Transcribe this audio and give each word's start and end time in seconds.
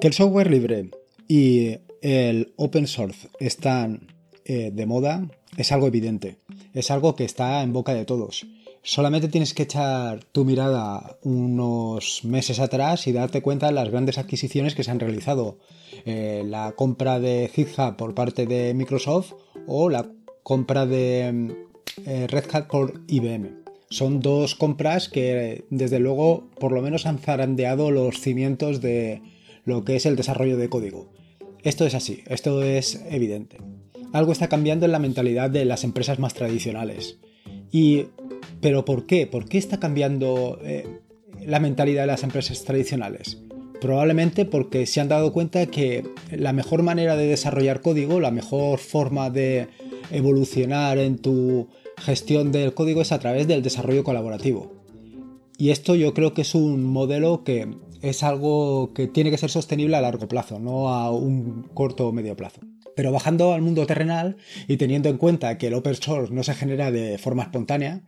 Que 0.00 0.06
el 0.06 0.14
software 0.14 0.50
libre 0.50 0.88
y 1.28 1.76
el 2.00 2.54
open 2.56 2.86
source 2.86 3.28
están 3.38 4.08
eh, 4.46 4.70
de 4.72 4.86
moda 4.86 5.28
es 5.58 5.72
algo 5.72 5.88
evidente, 5.88 6.38
es 6.72 6.90
algo 6.90 7.14
que 7.16 7.24
está 7.24 7.62
en 7.62 7.74
boca 7.74 7.92
de 7.92 8.06
todos. 8.06 8.46
Solamente 8.82 9.28
tienes 9.28 9.52
que 9.52 9.64
echar 9.64 10.24
tu 10.32 10.46
mirada 10.46 11.18
unos 11.22 12.24
meses 12.24 12.60
atrás 12.60 13.06
y 13.08 13.12
darte 13.12 13.42
cuenta 13.42 13.66
de 13.66 13.72
las 13.72 13.90
grandes 13.90 14.16
adquisiciones 14.16 14.74
que 14.74 14.84
se 14.84 14.90
han 14.90 15.00
realizado. 15.00 15.58
Eh, 16.06 16.44
la 16.46 16.72
compra 16.72 17.20
de 17.20 17.50
GitHub 17.54 17.96
por 17.96 18.14
parte 18.14 18.46
de 18.46 18.72
Microsoft 18.72 19.34
o 19.66 19.90
la 19.90 20.10
compra 20.42 20.86
de 20.86 21.52
eh, 22.06 22.26
Red 22.26 22.44
Hat 22.50 22.68
por 22.68 23.02
IBM. 23.06 23.50
Son 23.90 24.20
dos 24.20 24.54
compras 24.54 25.10
que 25.10 25.66
desde 25.68 25.98
luego 25.98 26.48
por 26.58 26.72
lo 26.72 26.80
menos 26.80 27.04
han 27.04 27.18
zarandeado 27.18 27.90
los 27.90 28.18
cimientos 28.18 28.80
de 28.80 29.20
lo 29.64 29.84
que 29.84 29.96
es 29.96 30.06
el 30.06 30.16
desarrollo 30.16 30.56
de 30.56 30.68
código. 30.68 31.12
Esto 31.62 31.86
es 31.86 31.94
así, 31.94 32.22
esto 32.26 32.62
es 32.62 33.02
evidente. 33.10 33.58
Algo 34.12 34.32
está 34.32 34.48
cambiando 34.48 34.86
en 34.86 34.92
la 34.92 34.98
mentalidad 34.98 35.50
de 35.50 35.64
las 35.64 35.84
empresas 35.84 36.18
más 36.18 36.34
tradicionales. 36.34 37.18
Y 37.70 38.06
¿Pero 38.60 38.84
por 38.84 39.06
qué? 39.06 39.26
¿Por 39.26 39.48
qué 39.48 39.58
está 39.58 39.80
cambiando 39.80 40.58
eh, 40.62 41.00
la 41.46 41.60
mentalidad 41.60 42.02
de 42.02 42.08
las 42.08 42.22
empresas 42.22 42.62
tradicionales? 42.64 43.38
Probablemente 43.80 44.44
porque 44.44 44.84
se 44.84 45.00
han 45.00 45.08
dado 45.08 45.32
cuenta 45.32 45.66
que 45.66 46.04
la 46.30 46.52
mejor 46.52 46.82
manera 46.82 47.16
de 47.16 47.26
desarrollar 47.26 47.80
código, 47.80 48.20
la 48.20 48.30
mejor 48.30 48.78
forma 48.78 49.30
de 49.30 49.68
evolucionar 50.10 50.98
en 50.98 51.18
tu 51.18 51.68
gestión 51.96 52.52
del 52.52 52.74
código 52.74 53.00
es 53.00 53.12
a 53.12 53.18
través 53.18 53.48
del 53.48 53.62
desarrollo 53.62 54.04
colaborativo. 54.04 54.72
Y 55.56 55.70
esto 55.70 55.94
yo 55.94 56.12
creo 56.12 56.34
que 56.34 56.42
es 56.42 56.54
un 56.54 56.84
modelo 56.84 57.42
que 57.42 57.68
es 58.02 58.22
algo 58.22 58.92
que 58.94 59.06
tiene 59.06 59.30
que 59.30 59.38
ser 59.38 59.50
sostenible 59.50 59.96
a 59.96 60.00
largo 60.00 60.28
plazo, 60.28 60.58
no 60.58 60.88
a 60.88 61.10
un 61.10 61.68
corto 61.74 62.08
o 62.08 62.12
medio 62.12 62.36
plazo. 62.36 62.60
Pero 62.96 63.12
bajando 63.12 63.52
al 63.52 63.62
mundo 63.62 63.86
terrenal 63.86 64.36
y 64.68 64.76
teniendo 64.76 65.08
en 65.08 65.16
cuenta 65.16 65.58
que 65.58 65.68
el 65.68 65.74
open 65.74 65.94
source 65.94 66.32
no 66.32 66.42
se 66.42 66.54
genera 66.54 66.90
de 66.90 67.18
forma 67.18 67.44
espontánea, 67.44 68.02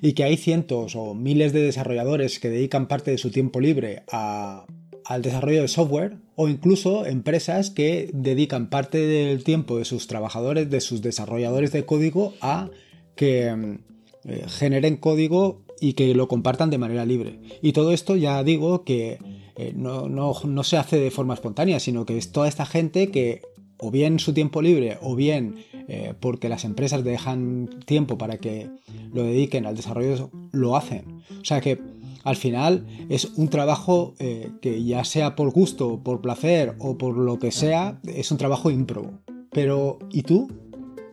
y 0.00 0.12
que 0.12 0.24
hay 0.24 0.36
cientos 0.36 0.96
o 0.96 1.14
miles 1.14 1.52
de 1.52 1.62
desarrolladores 1.62 2.38
que 2.38 2.50
dedican 2.50 2.88
parte 2.88 3.10
de 3.10 3.18
su 3.18 3.30
tiempo 3.30 3.60
libre 3.60 4.02
al 4.10 5.22
desarrollo 5.22 5.62
de 5.62 5.68
software 5.68 6.18
o 6.36 6.48
incluso 6.48 7.06
empresas 7.06 7.70
que 7.70 8.10
dedican 8.12 8.70
parte 8.70 8.98
del 8.98 9.44
tiempo 9.44 9.78
de 9.78 9.84
sus 9.84 10.06
trabajadores, 10.06 10.70
de 10.70 10.80
sus 10.80 11.02
desarrolladores 11.02 11.72
de 11.72 11.84
código 11.84 12.34
a 12.40 12.70
que 13.16 13.54
mm, 13.54 13.78
eh, 14.24 14.44
generen 14.48 14.96
código 14.96 15.62
y 15.82 15.94
que 15.94 16.14
lo 16.14 16.28
compartan 16.28 16.70
de 16.70 16.78
manera 16.78 17.04
libre. 17.04 17.40
Y 17.60 17.72
todo 17.72 17.92
esto 17.92 18.14
ya 18.14 18.42
digo 18.44 18.84
que 18.84 19.18
eh, 19.56 19.72
no, 19.74 20.08
no 20.08 20.62
se 20.62 20.76
hace 20.76 20.98
de 20.98 21.10
forma 21.10 21.34
espontánea, 21.34 21.80
sino 21.80 22.06
que 22.06 22.16
es 22.16 22.30
toda 22.30 22.46
esta 22.46 22.64
gente 22.64 23.10
que 23.10 23.42
o 23.78 23.90
bien 23.90 24.20
su 24.20 24.32
tiempo 24.32 24.62
libre 24.62 24.96
o 25.02 25.16
bien 25.16 25.56
eh, 25.88 26.14
porque 26.20 26.48
las 26.48 26.64
empresas 26.64 27.02
dejan 27.02 27.68
tiempo 27.84 28.16
para 28.16 28.38
que 28.38 28.70
lo 29.12 29.24
dediquen 29.24 29.66
al 29.66 29.74
desarrollo, 29.74 30.30
lo 30.52 30.76
hacen. 30.76 31.22
O 31.40 31.44
sea 31.44 31.60
que 31.60 31.80
al 32.22 32.36
final 32.36 32.86
es 33.08 33.24
un 33.36 33.48
trabajo 33.48 34.14
eh, 34.20 34.50
que 34.62 34.84
ya 34.84 35.02
sea 35.02 35.34
por 35.34 35.50
gusto, 35.50 36.00
por 36.04 36.20
placer 36.20 36.76
o 36.78 36.96
por 36.96 37.16
lo 37.16 37.40
que 37.40 37.50
sea, 37.50 38.00
es 38.04 38.30
un 38.30 38.38
trabajo 38.38 38.70
ímprobo. 38.70 39.18
Pero 39.50 39.98
¿y 40.12 40.22
tú? 40.22 40.48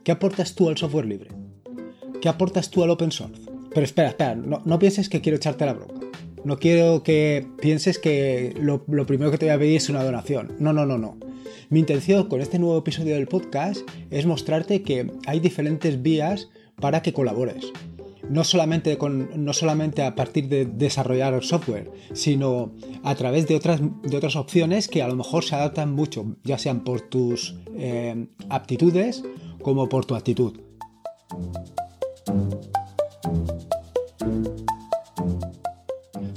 ¿Qué 0.03 0.11
aportas 0.11 0.53
tú 0.53 0.69
al 0.69 0.77
software 0.77 1.07
libre? 1.07 1.31
¿Qué 2.21 2.29
aportas 2.29 2.69
tú 2.69 2.83
al 2.83 2.91
open 2.91 3.11
source? 3.11 3.48
Pero 3.73 3.83
espera, 3.83 4.09
espera, 4.09 4.35
no, 4.35 4.79
pienses 4.79 5.09
que 5.09 5.21
quiero 5.21 5.37
echarte 5.37 5.65
la 5.65 5.73
bronca. 5.73 6.07
No 6.43 6.57
quiero 6.57 7.03
que 7.03 7.45
pienses 7.61 7.99
que 7.99 8.55
lo, 8.59 8.85
primero 8.85 9.29
que 9.29 9.37
te 9.37 9.45
voy 9.45 9.55
a 9.55 9.59
pedir 9.59 9.77
es 9.77 9.89
una 9.89 10.03
donación. 10.03 10.55
No, 10.59 10.73
no, 10.73 10.85
no, 10.85 10.97
no. 10.97 11.17
Mi 11.69 11.79
intención 11.79 12.27
con 12.27 12.41
este 12.41 12.57
nuevo 12.57 12.77
episodio 12.79 13.15
del 13.15 13.27
podcast 13.27 13.81
es 14.09 14.25
mostrarte 14.25 14.81
que 14.81 15.11
hay 15.27 15.39
diferentes 15.39 16.01
vías 16.01 16.49
para 16.79 17.01
que 17.01 17.13
colabores. 17.13 17.71
No 18.27 18.43
solamente, 18.43 18.97
con, 18.97 19.43
no 19.43 19.53
solamente 19.53 20.03
a 20.03 20.15
partir 20.15 20.49
de 20.49 20.65
desarrollar 20.65 21.43
software, 21.43 21.91
sino 22.13 22.73
a 23.03 23.15
través 23.15 23.47
de 23.47 23.55
otras, 23.55 23.81
de 23.81 24.17
otras 24.17 24.35
opciones 24.35 24.87
que 24.87 25.01
a 25.01 25.07
lo 25.07 25.15
mejor 25.15 25.43
se 25.43 25.55
adaptan 25.55 25.93
mucho, 25.93 26.37
ya 26.43 26.57
sean 26.57 26.83
por 26.83 27.01
tus 27.01 27.55
eh, 27.75 28.27
aptitudes 28.49 29.23
como 29.61 29.89
por 29.89 30.05
tu 30.05 30.15
actitud. 30.15 30.59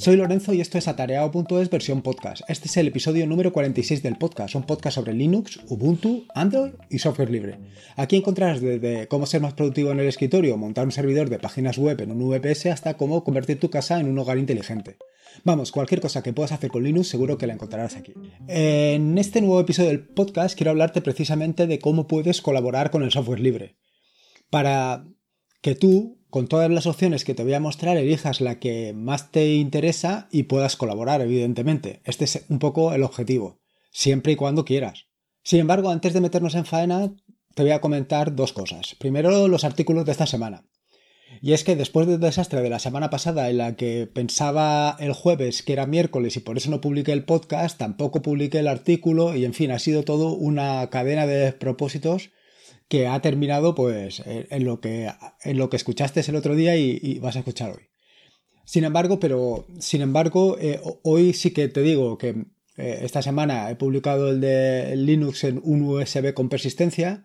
Soy 0.02 0.16
Lorenzo 0.16 0.52
y 0.52 0.60
esto 0.60 0.78
es 0.78 0.88
Atareado.es 0.88 1.70
versión 1.70 2.02
podcast. 2.02 2.42
Este 2.48 2.66
es 2.66 2.76
el 2.76 2.88
episodio 2.88 3.24
número 3.24 3.52
46 3.52 4.02
del 4.02 4.18
podcast, 4.18 4.56
un 4.56 4.64
podcast 4.64 4.96
sobre 4.96 5.12
Linux, 5.12 5.60
Ubuntu, 5.68 6.26
Android 6.34 6.72
y 6.90 6.98
software 6.98 7.30
libre. 7.30 7.60
Aquí 7.94 8.16
encontrarás 8.16 8.60
desde 8.60 9.06
cómo 9.06 9.26
ser 9.26 9.42
más 9.42 9.54
productivo 9.54 9.92
en 9.92 10.00
el 10.00 10.08
escritorio, 10.08 10.56
montar 10.56 10.86
un 10.86 10.90
servidor 10.90 11.30
de 11.30 11.38
páginas 11.38 11.78
web 11.78 12.00
en 12.00 12.10
un 12.10 12.18
VPS 12.18 12.66
hasta 12.66 12.94
cómo 12.94 13.22
convertir 13.22 13.60
tu 13.60 13.70
casa 13.70 14.00
en 14.00 14.08
un 14.08 14.18
hogar 14.18 14.38
inteligente. 14.38 14.96
Vamos, 15.44 15.70
cualquier 15.70 16.00
cosa 16.00 16.20
que 16.20 16.32
puedas 16.32 16.50
hacer 16.50 16.72
con 16.72 16.82
Linux 16.82 17.06
seguro 17.06 17.38
que 17.38 17.46
la 17.46 17.52
encontrarás 17.52 17.94
aquí. 17.94 18.12
En 18.48 19.16
este 19.19 19.40
nuevo 19.40 19.60
episodio 19.60 19.90
del 19.90 20.04
podcast 20.04 20.56
quiero 20.56 20.72
hablarte 20.72 21.00
precisamente 21.00 21.69
de 21.69 21.78
cómo 21.78 22.08
puedes 22.08 22.42
colaborar 22.42 22.90
con 22.90 23.04
el 23.04 23.12
software 23.12 23.38
libre. 23.38 23.76
Para 24.50 25.04
que 25.60 25.76
tú 25.76 26.22
con 26.32 26.48
todas 26.48 26.70
las 26.70 26.87
opciones 26.87 27.26
que 27.26 27.34
te 27.34 27.43
voy 27.43 27.53
a 27.53 27.60
mostrar, 27.60 27.98
elijas 27.98 28.41
la 28.41 28.59
que 28.59 28.94
más 28.94 29.31
te 29.31 29.53
interesa 29.53 30.28
y 30.31 30.44
puedas 30.44 30.76
colaborar, 30.76 31.20
evidentemente. 31.20 32.00
Este 32.04 32.25
es 32.25 32.47
un 32.48 32.59
poco 32.59 32.94
el 32.94 33.03
objetivo, 33.03 33.60
siempre 33.91 34.32
y 34.32 34.37
cuando 34.37 34.65
quieras. 34.65 35.09
Sin 35.43 35.60
embargo, 35.60 35.91
antes 35.91 36.15
de 36.15 36.22
meternos 36.22 36.54
en 36.54 36.65
faena, 36.65 37.12
te 37.54 37.62
voy 37.65 37.72
a 37.72 37.82
comentar 37.82 38.34
dos 38.34 38.54
cosas. 38.54 38.97
Primero, 38.98 39.47
los 39.47 39.65
artículos 39.65 40.06
de 40.06 40.12
esta 40.12 40.26
semana. 40.26 40.65
Y 41.43 41.53
es 41.53 41.65
que 41.65 41.76
después 41.76 42.06
del 42.06 42.19
desastre 42.19 42.62
de 42.62 42.70
la 42.70 42.78
semana 42.78 43.10
pasada 43.10 43.50
en 43.50 43.59
la 43.59 43.76
que 43.76 44.09
pensaba 44.10 44.97
el 45.00 45.12
jueves 45.12 45.62
que 45.62 45.75
era 45.75 45.84
miércoles 45.84 46.38
y 46.38 46.41
por 46.41 46.56
eso 46.56 46.70
no 46.70 46.81
publiqué 46.81 47.12
el 47.12 47.26
podcast, 47.26 47.76
tampoco 47.76 48.22
publiqué 48.22 48.60
el 48.60 48.69
artículo 48.69 49.37
y 49.37 49.44
en 49.44 49.53
fin, 49.53 49.70
ha 49.70 49.78
sido 49.78 50.03
todo 50.03 50.32
una 50.32 50.88
cadena 50.88 51.26
de 51.26 51.37
despropósitos 51.37 52.31
que 52.92 53.06
ha 53.06 53.22
terminado 53.22 53.75
pues 53.75 54.22
en 54.26 54.64
lo 54.66 54.82
que, 54.82 55.10
en 55.44 55.56
lo 55.56 55.70
que 55.70 55.78
escuchaste 55.78 56.20
el 56.28 56.36
otro 56.36 56.54
día 56.54 56.76
y, 56.76 57.19
vas 57.20 57.36
a 57.36 57.38
escuchar 57.38 57.70
hoy. 57.70 57.84
Sin 58.66 58.84
embargo, 58.84 59.19
pero 59.19 59.64
sin 59.78 60.03
embargo, 60.03 60.58
eh, 60.60 60.78
hoy 61.02 61.32
sí 61.32 61.52
que 61.52 61.69
te 61.69 61.81
digo 61.81 62.19
que 62.19 62.44
eh, 62.76 62.98
esta 63.00 63.22
semana 63.22 63.70
he 63.70 63.76
publicado 63.76 64.28
el 64.28 64.42
de 64.42 64.94
Linux 64.94 65.44
en 65.44 65.58
un 65.64 65.81
USB 65.84 66.34
con 66.34 66.50
persistencia, 66.50 67.25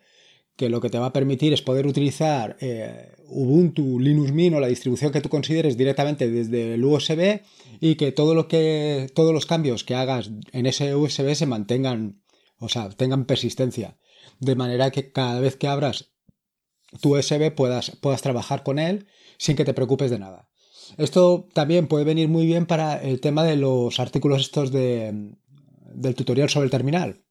que 0.55 0.69
lo 0.69 0.79
que 0.79 0.89
te 0.89 0.99
va 0.99 1.07
a 1.07 1.11
permitir 1.11 1.51
es 1.51 1.61
poder 1.61 1.85
utilizar 1.85 2.55
eh, 2.61 3.11
Ubuntu, 3.27 3.99
Linux 3.99 4.31
Mint 4.31 4.55
o 4.55 4.61
la 4.61 4.67
distribución 4.67 5.11
que 5.11 5.19
tú 5.19 5.27
consideres 5.27 5.75
directamente 5.75 6.31
desde 6.31 6.75
el 6.75 6.85
USB 6.85 7.41
y 7.81 7.95
que 7.95 8.13
todo 8.13 8.35
lo 8.35 8.47
que 8.47 9.11
todos 9.13 9.33
los 9.33 9.45
cambios 9.45 9.83
que 9.83 9.95
hagas 9.95 10.31
en 10.53 10.65
ese 10.65 10.95
USB 10.95 11.35
se 11.35 11.45
mantengan, 11.45 12.21
o 12.57 12.69
sea, 12.69 12.87
tengan 12.87 13.25
persistencia 13.25 13.97
de 14.39 14.55
manera 14.55 14.91
que 14.91 15.11
cada 15.11 15.39
vez 15.39 15.55
que 15.55 15.67
abras 15.67 16.11
tu 17.01 17.17
USB 17.17 17.53
puedas, 17.53 17.91
puedas 18.01 18.21
trabajar 18.21 18.63
con 18.63 18.79
él 18.79 19.07
sin 19.37 19.55
que 19.55 19.65
te 19.65 19.73
preocupes 19.73 20.09
de 20.09 20.19
nada. 20.19 20.49
Esto 20.97 21.47
también 21.53 21.87
puede 21.87 22.05
venir 22.05 22.29
muy 22.29 22.45
bien 22.45 22.65
para 22.65 23.01
el 23.01 23.19
tema 23.19 23.43
de 23.43 23.57
los 23.57 23.99
artículos 23.99 24.41
estos 24.41 24.71
de, 24.71 25.35
del 25.93 26.15
tutorial 26.15 26.49
sobre 26.49 26.65
el 26.65 26.71
terminal. 26.71 27.23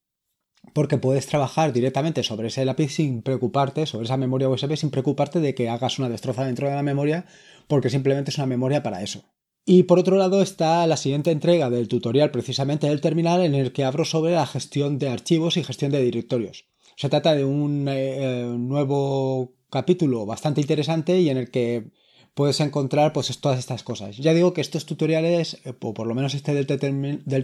Porque 0.75 0.99
puedes 0.99 1.27
trabajar 1.27 1.73
directamente 1.73 2.23
sobre 2.23 2.49
ese 2.49 2.65
lápiz 2.65 2.93
sin 2.93 3.23
preocuparte, 3.23 3.87
sobre 3.87 4.05
esa 4.05 4.17
memoria 4.17 4.49
USB, 4.49 4.77
sin 4.77 4.91
preocuparte 4.91 5.41
de 5.41 5.55
que 5.55 5.69
hagas 5.69 5.99
una 5.99 6.09
destroza 6.09 6.45
dentro 6.45 6.69
de 6.69 6.75
la 6.75 6.83
memoria, 6.83 7.25
porque 7.69 7.89
simplemente 7.89 8.31
es 8.31 8.39
una 8.39 8.47
memoria 8.47 8.83
para 8.83 9.03
eso. 9.03 9.23
Y 9.65 9.85
por 9.85 9.99
otro 9.99 10.17
lado 10.17 10.43
está 10.43 10.87
la 10.87 10.97
siguiente 10.97 11.31
entrega 11.31 11.71
del 11.71 11.89
tutorial 11.89 12.31
precisamente 12.31 12.89
del 12.89 13.01
terminal 13.01 13.45
en 13.45 13.55
el 13.55 13.73
que 13.73 13.85
abro 13.85 14.05
sobre 14.05 14.33
la 14.33 14.47
gestión 14.47 14.99
de 14.99 15.09
archivos 15.09 15.57
y 15.57 15.65
gestión 15.65 15.93
de 15.93 16.03
directorios. 16.03 16.67
Se 16.97 17.11
trata 17.11 17.35
de 17.35 17.45
un 17.45 17.87
eh, 17.89 17.93
eh, 17.93 18.45
nuevo 18.47 19.53
capítulo 19.69 20.25
bastante 20.25 20.63
interesante 20.63 21.21
y 21.21 21.29
en 21.29 21.37
el 21.37 21.51
que 21.51 21.91
puedes 22.33 22.59
encontrar 22.61 23.13
pues 23.13 23.39
todas 23.39 23.59
estas 23.59 23.83
cosas. 23.83 24.17
Ya 24.17 24.33
digo 24.33 24.55
que 24.55 24.63
estos 24.63 24.87
tutoriales, 24.87 25.61
eh, 25.67 25.75
o 25.79 25.93
por 25.93 26.07
lo 26.07 26.15
menos 26.15 26.33
este 26.35 26.55
del, 26.55 26.67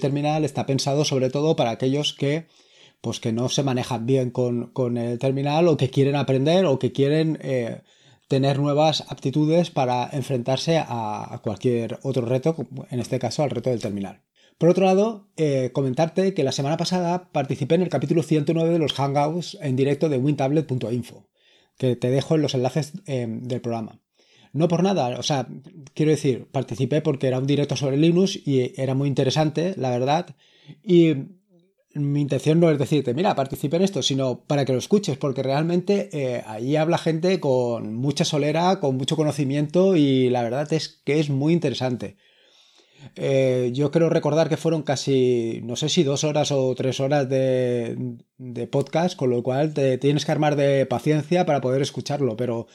terminal, 0.00 0.44
está 0.46 0.64
pensado 0.64 1.04
sobre 1.04 1.28
todo 1.28 1.54
para 1.54 1.70
aquellos 1.70 2.14
que 2.14 2.46
pues 3.02 3.20
que 3.20 3.32
no 3.32 3.48
se 3.50 3.62
manejan 3.62 4.06
bien 4.06 4.30
con, 4.30 4.96
el 4.96 5.18
terminal 5.18 5.68
o 5.68 5.76
que 5.76 5.90
quieren 5.90 6.16
aprender 6.16 6.64
o 6.66 6.78
que 6.78 6.92
quieren 6.92 7.36
tener 8.28 8.60
nuevas 8.60 9.04
aptitudes 9.08 9.70
para 9.70 10.08
enfrentarse 10.12 10.78
a 10.78 11.40
cualquier 11.42 11.98
otro 12.04 12.24
reto, 12.24 12.54
en 12.90 13.00
este 13.00 13.18
caso 13.18 13.42
al 13.42 13.50
reto 13.50 13.70
del 13.70 13.80
terminal. 13.80 14.22
Por 14.62 14.68
otro 14.68 14.84
lado, 14.84 15.26
eh, 15.36 15.70
comentarte 15.72 16.34
que 16.34 16.44
la 16.44 16.52
semana 16.52 16.76
pasada 16.76 17.32
participé 17.32 17.74
en 17.74 17.82
el 17.82 17.88
capítulo 17.88 18.22
109 18.22 18.70
de 18.70 18.78
los 18.78 18.92
Hangouts 18.92 19.58
en 19.60 19.74
directo 19.74 20.08
de 20.08 20.18
wintablet.info, 20.18 21.26
que 21.78 21.96
te 21.96 22.10
dejo 22.10 22.36
en 22.36 22.42
los 22.42 22.54
enlaces 22.54 22.92
eh, 23.06 23.26
del 23.28 23.60
programa. 23.60 23.98
No 24.52 24.68
por 24.68 24.84
nada, 24.84 25.18
o 25.18 25.22
sea, 25.24 25.48
quiero 25.94 26.12
decir, 26.12 26.46
participé 26.52 27.02
porque 27.02 27.26
era 27.26 27.40
un 27.40 27.46
directo 27.48 27.74
sobre 27.74 27.96
Linux 27.96 28.36
y 28.46 28.72
era 28.80 28.94
muy 28.94 29.08
interesante, 29.08 29.74
la 29.76 29.90
verdad. 29.90 30.36
Y 30.84 31.12
mi 31.94 32.20
intención 32.20 32.60
no 32.60 32.70
es 32.70 32.78
decirte, 32.78 33.14
mira, 33.14 33.34
participe 33.34 33.74
en 33.78 33.82
esto, 33.82 34.00
sino 34.00 34.44
para 34.44 34.64
que 34.64 34.74
lo 34.74 34.78
escuches, 34.78 35.18
porque 35.18 35.42
realmente 35.42 36.08
eh, 36.12 36.44
ahí 36.46 36.76
habla 36.76 36.98
gente 36.98 37.40
con 37.40 37.96
mucha 37.96 38.24
solera, 38.24 38.78
con 38.78 38.96
mucho 38.96 39.16
conocimiento 39.16 39.96
y 39.96 40.30
la 40.30 40.44
verdad 40.44 40.72
es 40.72 41.00
que 41.04 41.18
es 41.18 41.30
muy 41.30 41.52
interesante. 41.52 42.16
Eh, 43.16 43.70
yo 43.74 43.90
quiero 43.90 44.08
recordar 44.08 44.48
que 44.48 44.56
fueron 44.56 44.82
casi, 44.82 45.60
no 45.64 45.76
sé 45.76 45.88
si 45.88 46.02
dos 46.02 46.24
horas 46.24 46.52
o 46.52 46.74
tres 46.74 47.00
horas 47.00 47.28
de, 47.28 48.16
de 48.38 48.66
podcast, 48.66 49.16
con 49.16 49.30
lo 49.30 49.42
cual 49.42 49.74
te 49.74 49.98
tienes 49.98 50.24
que 50.24 50.32
armar 50.32 50.56
de 50.56 50.86
paciencia 50.86 51.44
para 51.46 51.60
poder 51.60 51.82
escucharlo, 51.82 52.36
pero 52.36 52.66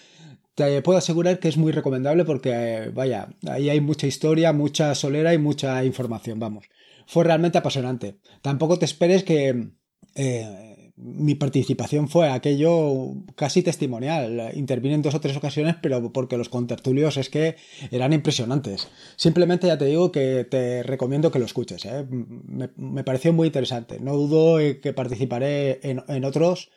te 0.56 0.82
puedo 0.82 0.98
asegurar 0.98 1.40
que 1.40 1.50
es 1.50 1.58
muy 1.58 1.72
recomendable 1.72 2.26
porque, 2.26 2.90
vaya, 2.94 3.30
ahí 3.48 3.70
hay 3.70 3.80
mucha 3.80 4.08
historia, 4.08 4.54
mucha 4.54 4.96
solera 4.96 5.34
y 5.34 5.38
mucha 5.38 5.84
información, 5.86 6.40
vamos. 6.40 6.66
Fue 7.06 7.24
realmente 7.24 7.60
apasionante. 7.60 8.18
Tampoco 8.42 8.80
te 8.80 8.86
esperes 8.86 9.24
que 9.24 9.70
eh, 10.16 10.77
mi 10.98 11.36
participación 11.36 12.10
fue 12.10 12.30
aquello 12.30 13.14
casi 13.36 13.62
testimonial. 13.62 14.52
Intervine 14.56 14.96
en 14.96 15.02
dos 15.02 15.16
o 15.16 15.22
tres 15.22 15.38
ocasiones, 15.38 15.76
pero 15.82 16.12
porque 16.12 16.38
los 16.38 16.50
contertulios 16.50 17.18
es 17.18 17.30
que 17.30 17.56
eran 17.92 18.14
impresionantes. 18.14 18.88
Simplemente 19.16 19.68
ya 19.68 19.78
te 19.78 19.86
digo 19.86 20.12
que 20.12 20.46
te 20.50 20.84
recomiendo 20.84 21.32
que 21.32 21.40
lo 21.40 21.46
escuches. 21.46 21.86
¿eh? 21.86 22.06
Me, 22.10 23.04
pareció 23.04 23.32
muy 23.32 23.48
interesante. 23.48 24.00
No 24.00 24.16
dudo 24.16 24.58
que 24.82 24.94
participaré 24.94 25.80
en 25.84 26.26
otros 26.26 26.70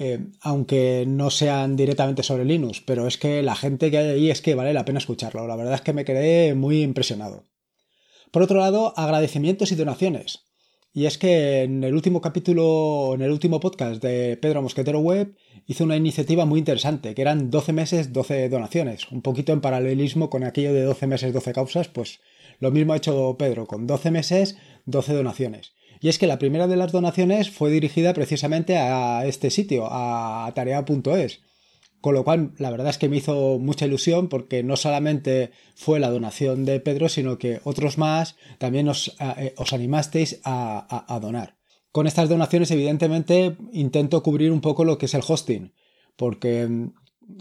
eh, 0.00 0.28
aunque 0.42 1.04
no 1.08 1.28
sean 1.28 1.74
directamente 1.74 2.22
sobre 2.22 2.44
Linux, 2.44 2.80
pero 2.80 3.08
es 3.08 3.18
que 3.18 3.42
la 3.42 3.56
gente 3.56 3.90
que 3.90 3.98
hay 3.98 4.06
ahí 4.06 4.30
es 4.30 4.40
que 4.40 4.54
vale 4.54 4.72
la 4.72 4.84
pena 4.84 5.00
escucharlo. 5.00 5.46
La 5.48 5.56
verdad 5.56 5.74
es 5.74 5.80
que 5.80 5.92
me 5.92 6.04
quedé 6.04 6.54
muy 6.54 6.82
impresionado. 6.82 7.46
Por 8.30 8.42
otro 8.42 8.60
lado, 8.60 8.94
agradecimientos 8.96 9.72
y 9.72 9.74
donaciones. 9.74 10.47
Y 10.92 11.06
es 11.06 11.18
que 11.18 11.62
en 11.62 11.84
el 11.84 11.94
último 11.94 12.20
capítulo, 12.20 13.12
en 13.14 13.22
el 13.22 13.30
último 13.30 13.60
podcast 13.60 14.02
de 14.02 14.36
Pedro 14.36 14.62
Mosquetero 14.62 15.00
Web, 15.00 15.36
hizo 15.66 15.84
una 15.84 15.96
iniciativa 15.96 16.46
muy 16.46 16.58
interesante, 16.58 17.14
que 17.14 17.22
eran 17.22 17.50
12 17.50 17.72
meses, 17.72 18.12
12 18.12 18.48
donaciones. 18.48 19.10
Un 19.12 19.22
poquito 19.22 19.52
en 19.52 19.60
paralelismo 19.60 20.30
con 20.30 20.44
aquello 20.44 20.72
de 20.72 20.82
12 20.82 21.06
meses, 21.06 21.32
12 21.32 21.52
causas, 21.52 21.88
pues 21.88 22.20
lo 22.58 22.70
mismo 22.70 22.94
ha 22.94 22.96
hecho 22.96 23.36
Pedro, 23.38 23.66
con 23.66 23.86
12 23.86 24.10
meses, 24.10 24.56
12 24.86 25.12
donaciones. 25.12 25.74
Y 26.00 26.08
es 26.08 26.18
que 26.18 26.26
la 26.26 26.38
primera 26.38 26.66
de 26.66 26.76
las 26.76 26.92
donaciones 26.92 27.50
fue 27.50 27.70
dirigida 27.70 28.14
precisamente 28.14 28.76
a 28.78 29.26
este 29.26 29.50
sitio, 29.50 29.88
a 29.90 30.50
tarea.es. 30.54 31.42
Con 32.00 32.14
lo 32.14 32.22
cual, 32.22 32.52
la 32.58 32.70
verdad 32.70 32.90
es 32.90 32.98
que 32.98 33.08
me 33.08 33.16
hizo 33.16 33.58
mucha 33.58 33.86
ilusión 33.86 34.28
porque 34.28 34.62
no 34.62 34.76
solamente 34.76 35.50
fue 35.74 35.98
la 35.98 36.10
donación 36.10 36.64
de 36.64 36.78
Pedro, 36.78 37.08
sino 37.08 37.38
que 37.38 37.60
otros 37.64 37.98
más 37.98 38.36
también 38.58 38.88
os, 38.88 39.16
eh, 39.20 39.54
os 39.56 39.72
animasteis 39.72 40.40
a, 40.44 41.04
a, 41.12 41.18
donar. 41.18 41.56
Con 41.90 42.06
estas 42.06 42.28
donaciones, 42.28 42.70
evidentemente, 42.70 43.56
intento 43.72 44.22
cubrir 44.22 44.52
un 44.52 44.60
poco 44.60 44.84
lo 44.84 44.96
que 44.96 45.06
es 45.06 45.14
el 45.14 45.24
hosting, 45.26 45.72
porque 46.14 46.68
mm, 46.68 46.92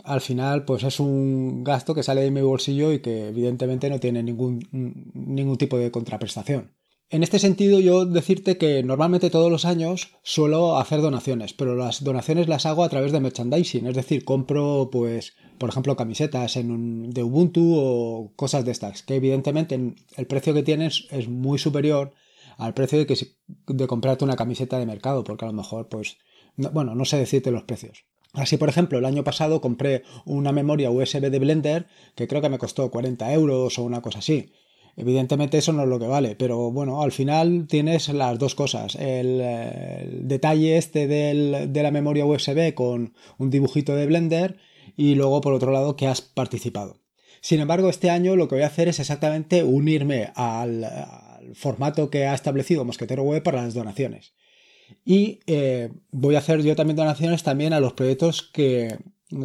al 0.04 0.22
final, 0.22 0.66
pues 0.66 0.84
es 0.84 1.00
un 1.00 1.64
gasto 1.64 1.94
que 1.94 2.02
sale 2.04 2.22
de 2.22 2.32
mi 2.32 2.42
bolsillo 2.42 2.92
y 2.92 3.00
que 3.00 3.28
evidentemente 3.28 3.92
no 3.92 4.00
tiene 4.00 4.24
ningún, 4.24 4.60
mm, 4.72 5.36
ningún 5.36 5.58
tipo 5.58 5.78
de 5.78 5.92
contraprestación. 5.92 6.72
En 7.10 7.24
este 7.24 7.40
sentido, 7.40 7.80
yo 7.80 8.06
decirte 8.06 8.58
que 8.58 8.84
normalmente 8.84 9.30
todos 9.30 9.50
los 9.50 9.64
años 9.64 10.10
suelo 10.24 10.78
hacer 10.78 11.02
donaciones, 11.02 11.54
pero 11.54 11.74
las 11.74 12.04
donaciones 12.04 12.50
las 12.50 12.66
hago 12.66 12.84
a 12.84 12.90
través 12.90 13.14
de 13.14 13.22
merchandising, 13.22 13.88
es 13.88 13.96
decir, 13.96 14.26
compro, 14.26 14.90
pues, 14.92 15.34
por 15.58 15.70
ejemplo, 15.70 15.96
camisetas 15.96 16.58
en 16.58 17.12
de 17.12 17.24
Ubuntu 17.24 17.76
o 17.78 18.34
cosas 18.36 18.66
de 18.66 18.72
estas, 18.72 19.04
que 19.04 19.16
evidentemente 19.16 19.96
el 20.18 20.28
precio 20.28 20.54
que 20.54 20.64
tienes 20.64 21.08
es 21.10 21.30
muy 21.30 21.60
superior 21.60 22.12
al 22.58 22.74
precio 22.74 23.00
de, 23.00 23.06
que, 23.06 23.16
de 23.68 23.88
comprarte 23.88 24.26
una 24.26 24.36
camiseta 24.36 24.78
de 24.78 24.86
mercado, 24.86 25.24
porque 25.24 25.46
a 25.46 25.48
lo 25.48 25.54
mejor, 25.54 25.88
pues, 25.88 26.18
bueno, 26.58 26.94
no 26.94 27.06
sé 27.06 27.18
decirte 27.18 27.52
los 27.52 27.64
precios. 27.64 28.04
Así, 28.34 28.58
por 28.58 28.68
ejemplo, 28.68 29.00
el 29.00 29.06
año 29.06 29.24
pasado 29.24 29.62
compré 29.62 30.04
una 30.26 30.52
memoria 30.52 30.92
USB 30.92 31.30
de 31.30 31.40
Blender 31.40 31.88
que 32.16 32.28
creo 32.28 32.42
que 32.42 32.50
me 32.50 32.58
costó 32.58 32.92
40 32.92 33.32
euros 33.32 33.80
o 33.80 33.84
una 33.84 34.02
cosa 34.02 34.20
así. 34.20 34.52
Evidentemente 34.98 35.60
eso 35.60 35.74
no 35.74 35.84
es 35.84 35.90
lo 35.90 36.00
que 36.00 36.08
vale, 36.08 36.36
pero 36.36 36.72
bueno, 36.72 37.04
al 37.04 37.12
final 37.12 37.68
tienes 37.70 38.10
las 38.10 38.40
dos 38.40 38.56
cosas. 38.56 38.96
El, 38.96 40.28
detalle 40.28 40.78
este 40.78 41.08
de 41.08 41.84
la 41.84 41.92
memoria 41.92 42.26
USB 42.26 42.74
con 42.74 43.14
un 43.38 43.50
dibujito 43.50 43.96
de 43.96 44.08
Blender 44.08 44.58
y 44.98 45.14
luego 45.14 45.40
por 45.40 45.54
otro 45.54 45.72
lado 45.72 45.96
que 45.96 46.08
has 46.08 46.22
participado. 46.22 47.00
Sin 47.42 47.60
embargo, 47.60 47.90
este 47.90 48.10
año 48.10 48.36
lo 48.36 48.48
que 48.48 48.56
voy 48.56 48.64
a 48.64 48.68
hacer 48.68 48.88
es 48.88 49.00
exactamente 49.00 49.64
unirme 49.64 50.32
al, 50.36 50.86
formato 51.54 52.10
que 52.10 52.26
ha 52.26 52.34
establecido 52.34 52.84
Mosquetero 52.84 53.24
Web 53.24 53.44
para 53.44 53.62
las 53.62 53.74
donaciones. 53.74 54.34
Y 55.06 55.40
eh, 55.48 55.90
voy 56.12 56.36
a 56.36 56.40
hacer 56.40 56.62
yo 56.62 56.76
también 56.76 56.98
donaciones 56.98 57.44
también 57.44 57.72
a 57.72 57.80
los 57.80 57.94
proyectos 57.94 58.42
que, 58.42 58.98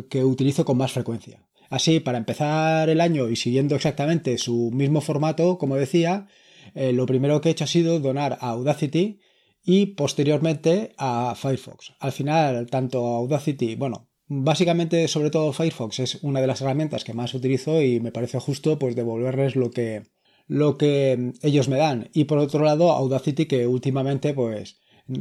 que 0.08 0.25
utilizo 0.25 0.64
con 0.64 0.78
más 0.78 0.93
frecuencia. 0.93 1.42
Así, 1.73 2.01
para 2.01 2.19
empezar 2.19 2.91
el 2.91 3.01
año 3.01 3.31
y 3.31 3.37
siguiendo 3.37 3.75
exactamente 3.75 4.37
su 4.37 4.71
mismo 4.75 5.01
formato, 5.01 5.57
como 5.57 5.77
decía, 5.77 6.27
eh, 6.75 6.93
lo 6.93 7.07
primero 7.07 7.41
que 7.41 7.49
he 7.49 7.53
hecho 7.53 7.65
ha 7.65 7.67
sido 7.67 7.99
donar 7.99 8.37
a 8.43 8.51
Audacity 8.51 9.21
y 9.65 9.87
posteriormente 9.87 10.93
a 10.99 11.35
Firefox. 11.35 11.95
Al 11.99 12.13
final, 12.13 12.67
tanto 12.67 12.99
Audacity, 13.07 13.77
bueno, 13.77 14.11
básicamente 14.29 15.09
sobre 15.09 15.31
todo 15.31 15.55
Firefox 15.55 16.01
es 16.01 16.19
una 16.23 16.43
de 16.43 16.47
las 16.47 16.61
herramientas 16.61 17.05
que 17.05 17.15
más 17.15 17.33
utilizo 17.33 17.81
y 17.81 18.01
me 18.01 18.13
parece 18.13 18.39
justo 18.39 18.79
pues 18.79 18.95
devolverles 18.95 19.57
lo 19.57 19.71
que 19.71 20.03
lo 20.47 20.77
que 20.77 21.33
ellos 21.41 21.69
me 21.69 21.79
dan 21.79 22.11
y 22.13 22.25
por 22.25 22.37
otro 22.37 22.63
lado 22.65 22.93
Audacity 22.93 23.47
que 23.47 23.67
últimamente 23.67 24.35
pues 24.35 24.79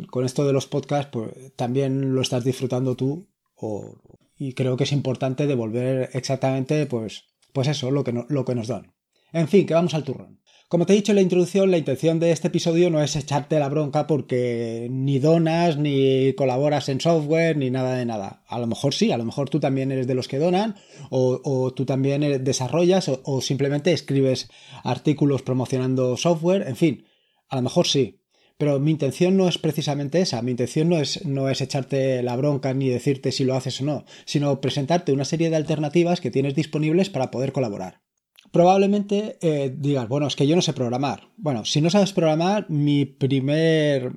con 0.09 0.25
esto 0.25 0.45
de 0.45 0.51
los 0.51 0.67
podcasts 0.67 1.11
pues 1.13 1.31
también 1.55 2.13
lo 2.13 2.21
estás 2.21 2.43
disfrutando 2.43 2.97
tú 2.97 3.29
o 3.55 3.95
y 4.41 4.53
creo 4.53 4.75
que 4.75 4.85
es 4.85 4.91
importante 4.91 5.45
devolver 5.45 6.09
exactamente 6.13 6.87
pues, 6.87 7.25
pues 7.53 7.67
eso, 7.67 7.91
lo 7.91 8.03
que, 8.03 8.11
lo 8.27 8.43
que 8.43 8.55
nos 8.55 8.69
dan. 8.69 8.91
En 9.33 9.47
fin, 9.47 9.67
que 9.67 9.75
vamos 9.75 9.93
al 9.93 10.03
turrón. 10.03 10.41
Como 10.67 10.87
te 10.87 10.93
he 10.93 10.95
dicho 10.95 11.11
en 11.11 11.17
la 11.17 11.21
introducción, 11.21 11.69
la 11.69 11.77
intención 11.77 12.19
de 12.19 12.31
este 12.31 12.47
episodio 12.47 12.89
no 12.89 13.03
es 13.03 13.15
echarte 13.15 13.59
la 13.59 13.69
bronca 13.69 14.07
porque 14.07 14.87
ni 14.89 15.19
donas, 15.19 15.77
ni 15.77 16.33
colaboras 16.33 16.89
en 16.89 16.99
software, 16.99 17.55
ni 17.55 17.69
nada 17.69 17.93
de 17.93 18.05
nada. 18.07 18.43
A 18.47 18.57
lo 18.57 18.65
mejor 18.65 18.95
sí, 18.95 19.11
a 19.11 19.17
lo 19.19 19.25
mejor 19.25 19.47
tú 19.47 19.59
también 19.59 19.91
eres 19.91 20.07
de 20.07 20.15
los 20.15 20.27
que 20.27 20.39
donan, 20.39 20.75
o, 21.11 21.71
tú 21.75 21.85
también 21.85 22.43
desarrollas, 22.43 23.09
o, 23.09 23.21
o 23.23 23.41
simplemente 23.41 23.93
escribes 23.93 24.49
artículos 24.83 25.43
promocionando 25.43 26.17
software, 26.17 26.67
en 26.67 26.77
fin, 26.77 27.05
a 27.47 27.57
lo 27.57 27.61
mejor 27.61 27.85
sí. 27.85 28.20
Pero 28.61 28.79
mi 28.79 28.91
intención 28.91 29.37
no 29.37 29.47
es 29.47 29.57
precisamente 29.57 30.21
esa, 30.21 30.43
mi 30.43 30.51
intención 30.51 30.87
no 30.87 30.99
es, 30.99 31.25
no 31.25 31.49
es 31.49 31.61
echarte 31.61 32.21
la 32.21 32.35
bronca 32.35 32.75
ni 32.75 32.89
decirte 32.89 33.31
si 33.31 33.43
lo 33.43 33.55
haces 33.55 33.81
o 33.81 33.85
no, 33.85 34.05
sino 34.25 34.61
presentarte 34.61 35.11
una 35.13 35.25
serie 35.25 35.49
de 35.49 35.55
alternativas 35.55 36.21
que 36.21 36.29
tienes 36.29 36.53
disponibles 36.53 37.09
para 37.09 37.31
poder 37.31 37.53
colaborar. 37.53 38.03
Probablemente 38.51 39.39
eh, 39.41 39.73
digas, 39.75 40.07
bueno, 40.07 40.27
es 40.27 40.35
que 40.35 40.45
yo 40.45 40.55
no 40.55 40.61
sé 40.61 40.73
programar. 40.73 41.29
Bueno, 41.37 41.65
si 41.65 41.81
no 41.81 41.89
sabes 41.89 42.13
programar, 42.13 42.69
mi 42.69 43.05
primer... 43.05 44.11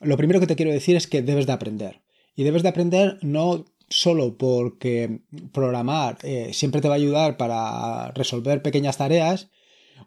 Lo 0.00 0.16
primero 0.16 0.40
que 0.40 0.48
te 0.48 0.56
quiero 0.56 0.72
decir 0.72 0.96
es 0.96 1.06
que 1.06 1.22
debes 1.22 1.46
de 1.46 1.52
aprender. 1.52 2.02
Y 2.34 2.42
debes 2.42 2.64
de 2.64 2.70
aprender 2.70 3.18
no 3.22 3.66
solo 3.88 4.36
porque 4.36 5.20
programar 5.52 6.18
eh, 6.24 6.50
siempre 6.52 6.80
te 6.80 6.88
va 6.88 6.94
a 6.94 6.96
ayudar 6.96 7.36
para 7.36 8.10
resolver 8.16 8.62
pequeñas 8.62 8.96
tareas 8.96 9.48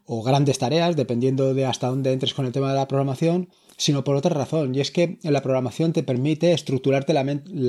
o 0.04 0.22
grandes 0.22 0.60
tareas, 0.60 0.98
dependiendo 0.98 1.54
de 1.54 1.66
hasta 1.66 1.88
dónde 1.88 2.12
entres 2.12 2.34
con 2.34 2.46
el 2.46 2.52
tema 2.52 2.72
de 2.72 2.76
la 2.76 2.90
programación, 2.90 3.48
sino 3.80 4.04
por 4.04 4.18
otra 4.18 4.36
razón, 4.36 4.76
y 4.76 4.82
es 4.82 4.92
que 4.92 5.20
la 5.24 5.42
programación 5.42 5.94
te 5.94 6.04
permite 6.04 6.52
estructurarte 6.52 7.14
la, 7.14 7.24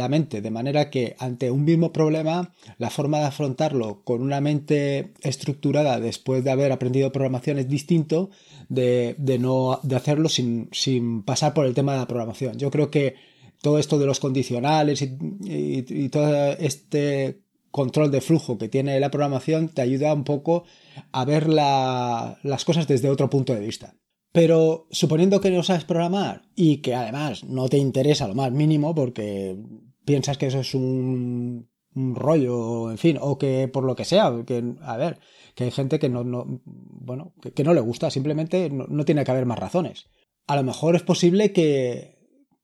mente, 0.09 0.43
de 0.43 0.51
manera 0.51 0.91
que 0.91 1.15
ante 1.21 1.53
un 1.53 1.65
mismo 1.65 1.93
problema, 1.93 2.53
la 2.79 2.91
forma 2.91 3.21
de 3.21 3.27
afrontarlo 3.27 4.03
con 4.03 4.21
una 4.21 4.41
mente 4.41 5.13
estructurada 5.23 6.01
después 6.01 6.43
de 6.43 6.51
haber 6.51 6.73
aprendido 6.73 7.13
programación 7.13 7.61
es 7.61 7.69
distinto 7.69 8.31
de, 8.69 9.15
no, 9.39 9.79
de 9.85 9.95
hacerlo 9.95 10.29
sin, 10.29 11.23
pasar 11.23 11.55
por 11.55 11.65
el 11.65 11.75
tema 11.75 11.93
de 11.93 12.01
la 12.01 12.09
programación. 12.09 12.59
Yo 12.59 12.73
creo 12.73 12.91
que 12.91 13.15
todo 13.63 13.79
esto 13.79 13.97
de 13.97 14.07
los 14.07 14.19
condicionales 14.19 15.03
y, 15.03 16.09
todo 16.09 16.57
este 16.59 17.39
control 17.71 18.11
de 18.11 18.21
flujo 18.21 18.59
que 18.59 18.69
tiene 18.69 18.99
la 18.99 19.13
programación 19.13 19.69
te 19.69 19.83
ayuda 19.83 20.13
un 20.13 20.25
poco 20.25 20.65
a 21.13 21.25
ver 21.25 21.49
las 21.49 22.65
cosas 22.65 22.89
desde 22.89 23.11
otro 23.11 23.31
punto 23.31 23.55
de 23.55 23.61
vista. 23.61 23.95
Pero 24.33 24.87
suponiendo 24.91 25.41
que 25.41 25.51
no 25.51 25.63
sabes 25.63 25.85
programar 25.85 26.43
y 26.55 26.79
que 26.79 26.95
además 26.95 27.45
no 27.45 27.69
te 27.69 27.79
interesa 27.79 28.29
lo 28.29 28.35
más 28.35 28.53
mínimo 28.53 28.95
porque 28.95 29.57
piensas 30.05 30.39
que 30.39 30.47
eso 30.47 30.61
es 30.61 30.75
un, 30.75 31.69
rollo, 31.95 32.91
en 32.93 32.99
fin, 32.99 33.19
o 33.21 33.37
que 33.37 33.67
por 33.67 33.85
lo 33.85 33.97
que 33.97 34.05
sea, 34.05 34.33
que, 34.47 34.63
a 34.83 34.97
ver, 34.97 35.19
que 35.57 35.65
hay 35.65 35.71
gente 35.73 35.99
que 35.99 36.09
no, 36.09 36.23
no 36.23 36.63
bueno, 36.65 37.35
que, 37.55 37.65
no 37.65 37.75
le 37.75 37.81
gusta, 37.81 38.11
simplemente 38.11 38.71
no, 38.71 38.87
no 38.87 39.05
tiene 39.05 39.25
que 39.25 39.31
haber 39.33 39.47
más 39.47 39.59
razones. 39.59 40.07
A 40.47 40.55
lo 40.55 40.63
mejor 40.63 40.95
es 40.95 41.03
posible 41.03 41.53
que 41.53 42.21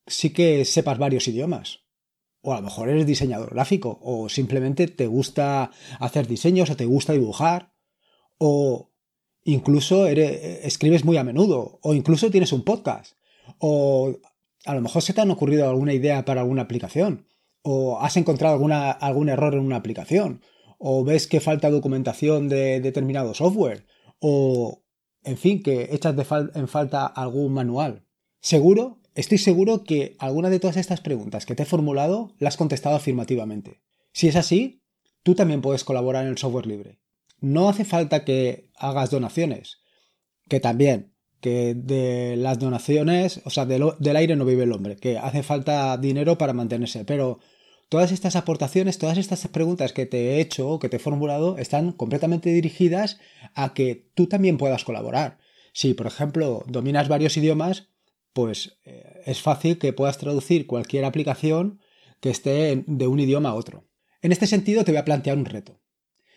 sí 0.07 0.33
que 0.33 0.65
sepas 0.65 0.99
varios 0.99 1.27
idiomas, 1.27 1.81
o 2.41 2.53
a 2.53 2.57
lo 2.57 2.63
mejor 2.63 2.89
eres 2.89 3.07
diseñador 3.07 3.53
gráfico, 3.55 3.99
o 4.03 4.29
simplemente 4.29 4.87
te 4.87 5.09
gusta 5.09 5.73
hacer 5.99 6.29
diseños, 6.29 6.71
o 6.71 6.77
te 6.77 6.87
gusta 6.87 7.13
dibujar, 7.13 7.73
o 8.39 8.93
incluso 9.47 10.07
escribes 10.07 11.05
muy 11.05 11.17
a 11.17 11.25
menudo, 11.25 11.79
o 11.83 11.95
incluso 11.95 12.31
tienes 12.31 12.53
un 12.53 12.65
podcast, 12.65 13.15
O 13.59 14.19
a 14.65 14.75
lo 14.75 14.81
mejor 14.81 15.03
se 15.03 15.13
te 15.13 15.21
han 15.21 15.31
ocurrido 15.31 15.69
alguna 15.69 15.95
idea 15.95 16.25
para 16.25 16.41
alguna 16.41 16.63
aplicación. 16.63 17.27
O 17.63 18.01
has 18.01 18.17
encontrado 18.17 18.61
algún 19.01 19.29
error 19.29 19.55
en 19.55 19.61
una 19.61 19.77
aplicación. 19.77 20.43
O 20.79 21.05
ves 21.05 21.29
que 21.29 21.41
falta 21.41 21.71
documentación 21.71 22.49
de 22.49 22.81
determinado 22.81 23.35
software. 23.35 23.87
O, 24.19 24.83
en 25.23 25.37
fin, 25.37 25.63
que 25.63 25.91
echas 25.93 26.15
en 26.55 26.69
falta 26.69 27.07
algún 27.07 27.53
manual. 27.53 28.05
Seguro, 28.41 29.01
estoy 29.15 29.39
seguro 29.39 29.85
que 29.85 30.17
alguna 30.19 30.51
de 30.51 30.59
todas 30.59 30.77
estas 30.77 31.01
preguntas 31.01 31.47
que 31.47 31.55
te 31.55 31.63
he 31.63 31.67
formulado 31.67 32.35
las 32.39 32.55
has 32.55 32.59
contestado 32.59 32.97
afirmativamente. 32.97 33.83
Si 34.13 34.27
es 34.27 34.37
así, 34.37 34.83
tú 35.23 35.35
también 35.35 35.61
puedes 35.61 35.85
colaborar 35.85 36.25
en 36.25 36.31
el 36.31 36.39
software 36.39 36.67
libre. 36.67 36.99
No 37.41 37.69
hace 37.69 37.85
falta 37.85 38.25
que 38.25 38.71
hagas 38.77 39.11
donaciones, 39.11 39.79
que 40.49 40.61
también, 40.61 41.13
que 41.41 41.75
de 41.75 42.37
las 42.37 42.59
donaciones, 42.59 43.41
o 43.45 43.51
sea, 43.51 43.67
del 43.67 44.17
aire 44.17 44.37
no 44.37 44.45
vive 44.45 44.65
el 44.65 44.73
hombre, 44.73 44.97
que 44.97 45.19
hace 45.19 45.43
falta 45.43 45.97
dinero 45.99 46.39
para 46.39 46.53
mantenerse, 46.53 47.05
pero 47.05 47.39
todas 47.89 48.13
estas 48.13 48.37
aportaciones, 48.37 48.99
todas 48.99 49.19
estas 49.19 49.47
preguntas 49.49 49.93
que 49.93 50.07
te 50.07 50.31
he 50.31 50.41
hecho 50.41 50.69
o 50.69 50.79
que 50.79 50.89
te 50.89 50.97
he 50.97 51.01
formulado 51.01 51.59
están 51.59 51.93
completamente 51.93 52.51
dirigidas 52.51 53.19
a 53.55 53.75
que 53.75 54.09
tú 54.15 54.27
también 54.27 54.59
puedas 54.59 54.85
colaborar. 54.85 55.39
Si, 55.73 55.95
por 55.95 56.07
ejemplo, 56.07 56.65
dominas 56.67 57.09
varios 57.09 57.37
idiomas, 57.37 57.89
pues 58.33 58.79
eh, 58.85 59.23
es 59.27 59.41
fácil 59.41 59.79
que 59.79 59.93
puedas 59.93 60.19
traducir 60.19 60.67
cualquier 60.67 61.05
aplicación 61.05 61.81
que 62.21 62.31
esté 62.31 62.85
de 62.87 63.07
un 63.07 63.21
idioma 63.21 63.51
a 63.51 63.55
otro. 63.55 63.85
En 64.23 64.33
este 64.33 64.47
sentido, 64.47 64.85
te 64.85 64.93
voy 64.93 64.99
a 64.99 65.05
plantear 65.05 65.37
un 65.37 65.45
reto. 65.45 65.81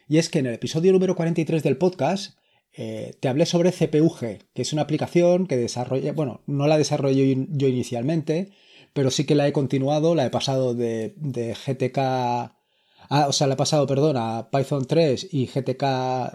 Y 0.10 0.18
es 0.18 0.30
que 0.30 0.40
en 0.40 0.48
el 0.48 0.56
episodio 0.56 0.92
número 0.92 1.16
43 1.16 1.62
del 1.62 1.78
podcast 1.78 2.36
eh, 2.74 3.14
te 3.20 3.28
hablé 3.28 3.46
sobre 3.46 3.72
CPUG, 3.72 4.20
que 4.54 4.62
es 4.64 4.74
una 4.74 4.82
aplicación 4.82 5.46
que 5.46 5.56
desarrolla, 5.56 6.14
bueno, 6.14 6.42
no 6.48 6.66
la 6.66 6.80
desarrollé 6.80 7.48
yo 7.52 7.68
inicialmente, 7.68 8.50
pero 8.94 9.12
sí 9.12 9.26
que 9.26 9.36
la 9.36 9.48
he 9.48 9.54
continuado, 9.54 10.16
la 10.16 10.26
he 10.26 10.32
pasado 10.32 10.74
de, 10.74 11.14
GTK, 11.16 11.98
o 13.28 13.34
sea, 13.34 13.46
la 13.46 13.54
he 13.54 13.58
pasado, 13.58 13.86
perdón, 13.86 14.18
a 14.18 14.50
Python 14.52 14.86
3 14.86 15.28
y 15.32 15.46
GTK 15.46 15.84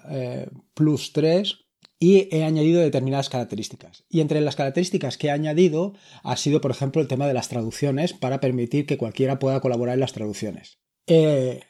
eh, 0.08 0.48
Plus 0.74 1.12
3 1.12 1.58
y 1.98 2.28
he 2.30 2.44
añadido 2.44 2.80
determinadas 2.80 3.28
características. 3.28 4.04
Y 4.08 4.20
entre 4.20 4.40
las 4.40 4.54
características 4.54 5.18
que 5.18 5.28
he 5.28 5.30
añadido 5.32 5.94
ha 6.22 6.36
sido, 6.36 6.60
por 6.60 6.70
ejemplo, 6.70 7.02
el 7.02 7.08
tema 7.08 7.26
de 7.26 7.34
las 7.34 7.48
traducciones 7.48 8.12
para 8.12 8.38
permitir 8.38 8.86
que 8.86 8.98
cualquiera 8.98 9.40
pueda 9.40 9.60
colaborar 9.60 9.94
en 9.94 10.00
las 10.00 10.12
traducciones. 10.12 10.78
Eh, 11.08 11.60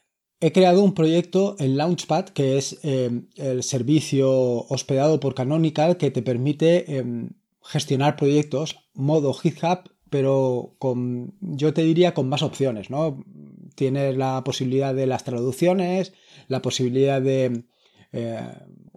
he 0.45 0.53
creado 0.53 0.83
un 0.83 0.93
proyecto 0.93 1.57
en 1.59 1.79
Launchpad, 1.79 2.27
que 2.27 2.59
es 2.59 2.79
eh, 2.83 3.23
el 3.37 3.63
servicio 3.63 4.31
hospedado 4.69 5.19
por 5.19 5.35
Canonical 5.35 5.97
que 5.97 6.11
te 6.11 6.21
permite 6.21 6.99
em, 6.99 7.31
gestionar 7.63 8.17
proyectos 8.17 8.77
modo 8.93 9.33
GitHub, 9.33 9.91
pero 10.11 10.75
con, 10.79 11.33
yo 11.41 11.73
te 11.73 11.83
diría 11.83 12.13
con 12.13 12.29
más 12.29 12.43
opciones, 12.43 12.91
¿no? 12.91 13.25
Tienes 13.75 14.19
la 14.19 14.45
posibilidad 14.45 14.95
de 14.95 15.07
las 15.07 15.25
traducciones, 15.25 16.13
la 16.49 16.61
posibilidad 16.61 17.23
de 17.23 17.65
eh, 18.13 18.41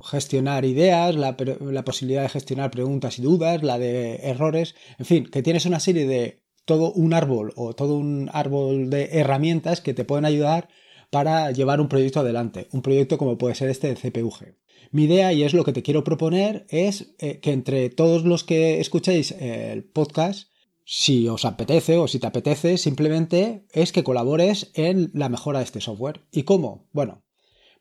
gestionar 0.04 0.66
ideas, 0.66 1.16
la 1.16 1.38
posibilidad 1.86 2.24
de 2.24 2.30
gestionar 2.30 2.72
preguntas 2.72 3.20
y 3.20 3.22
dudas, 3.22 3.64
la 3.64 3.80
de 3.80 4.18
errores, 4.18 4.76
en 5.00 5.06
fin, 5.06 5.26
que 5.26 5.44
tienes 5.44 5.66
una 5.66 5.80
serie 5.80 6.06
de 6.06 6.42
todo 6.66 6.92
un 6.92 7.14
árbol 7.14 7.54
o 7.56 7.74
todo 7.74 7.96
un 7.96 8.30
árbol 8.34 8.90
de 8.90 9.12
herramientas 9.14 9.80
que 9.80 9.94
te 9.94 10.04
pueden 10.04 10.26
ayudar 10.26 10.68
para 11.10 11.52
llevar 11.52 11.82
un 11.82 11.90
proyecto 11.90 12.20
adelante, 12.20 12.68
un 12.72 12.82
proyecto 12.82 13.18
como 13.18 13.38
puede 13.38 13.56
ser 13.56 13.70
este 13.70 13.94
de 13.94 13.96
CPUG. 13.96 14.56
Mi 14.92 15.04
idea, 15.04 15.34
y 15.34 15.44
es 15.44 15.54
lo 15.54 15.64
que 15.64 15.74
te 15.74 15.84
quiero 15.84 16.04
proponer, 16.04 16.66
es 16.70 17.14
eh, 17.20 17.40
que 17.40 17.52
entre 17.52 17.90
todos 17.90 18.24
los 18.24 18.44
que 18.44 18.80
escuchéis 18.80 19.32
el 19.32 19.84
podcast, 19.84 20.50
si 20.86 21.28
os 21.28 21.44
apetece 21.44 21.98
o 21.98 22.08
si 22.08 22.20
te 22.20 22.28
apetece, 22.28 22.78
simplemente 22.78 23.66
es 23.72 23.92
que 23.92 24.06
colabores 24.06 24.72
en 24.74 25.12
la 25.14 25.28
mejora 25.28 25.60
de 25.60 25.66
este 25.66 25.82
software. 25.82 26.22
¿Y 26.32 26.44
cómo? 26.44 26.88
Bueno, 26.94 27.24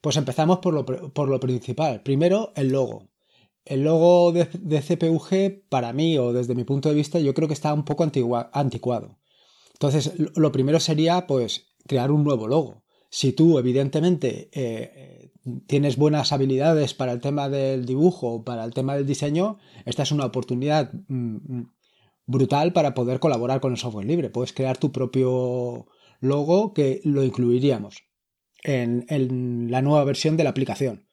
pues 0.01 0.17
empezamos 0.17 0.59
por 0.59 0.75
lo, 0.75 0.85
por 0.85 1.29
lo 1.29 1.39
principal. 1.39 2.03
Primero, 2.03 2.53
el 2.57 2.69
logo. 2.69 3.09
El 3.65 3.85
logo 3.85 4.33
de, 4.33 4.49
de, 4.61 4.81
CPUG, 4.81 5.69
para 5.69 5.93
mí, 5.93 6.19
o 6.19 6.33
desde 6.33 6.57
mi 6.57 6.65
punto 6.65 6.89
de 6.89 6.97
vista, 6.97 7.21
yo 7.21 7.35
creo 7.35 7.47
que 7.47 7.55
está 7.55 7.73
un 7.73 7.85
poco 7.85 8.05
anticuado. 8.53 9.19
Entonces, 9.73 10.13
lo 10.35 10.51
primero 10.51 10.81
sería, 10.81 11.27
pues, 11.27 11.75
crear 11.87 12.11
un 12.11 12.25
nuevo 12.25 12.49
logo. 12.49 12.83
Si 13.11 13.33
tú, 13.33 13.59
evidentemente, 13.59 14.49
eh, 14.53 15.31
tienes 15.67 15.97
buenas 15.97 16.33
habilidades 16.33 16.95
para 16.95 17.13
el 17.13 17.21
tema 17.21 17.49
del 17.49 17.87
dibujo, 17.87 18.45
para 18.45 18.65
el 18.65 18.75
tema 18.75 18.97
del 18.97 19.07
diseño, 19.07 19.59
esta 19.85 20.03
es 20.03 20.13
una 20.13 20.27
oportunidad 20.27 20.93
mm, 21.09 21.37
mm, 21.37 21.73
brutal 22.27 22.73
para 22.73 22.95
poder 22.95 23.21
colaborar 23.21 23.61
con 23.61 23.73
el 23.73 23.79
software 23.79 24.07
libre. 24.07 24.31
Puedes 24.31 24.53
crear 24.53 24.77
tu 24.77 24.93
propio 24.93 25.87
logo 26.21 26.75
que 26.75 27.01
lo 27.05 27.23
incluiríamos 27.23 28.03
en, 28.63 29.07
en 29.09 29.71
la 29.71 29.83
nueva 29.83 30.05
versión 30.05 30.37
de 30.37 30.45
la 30.45 30.51
aplicación. 30.51 31.07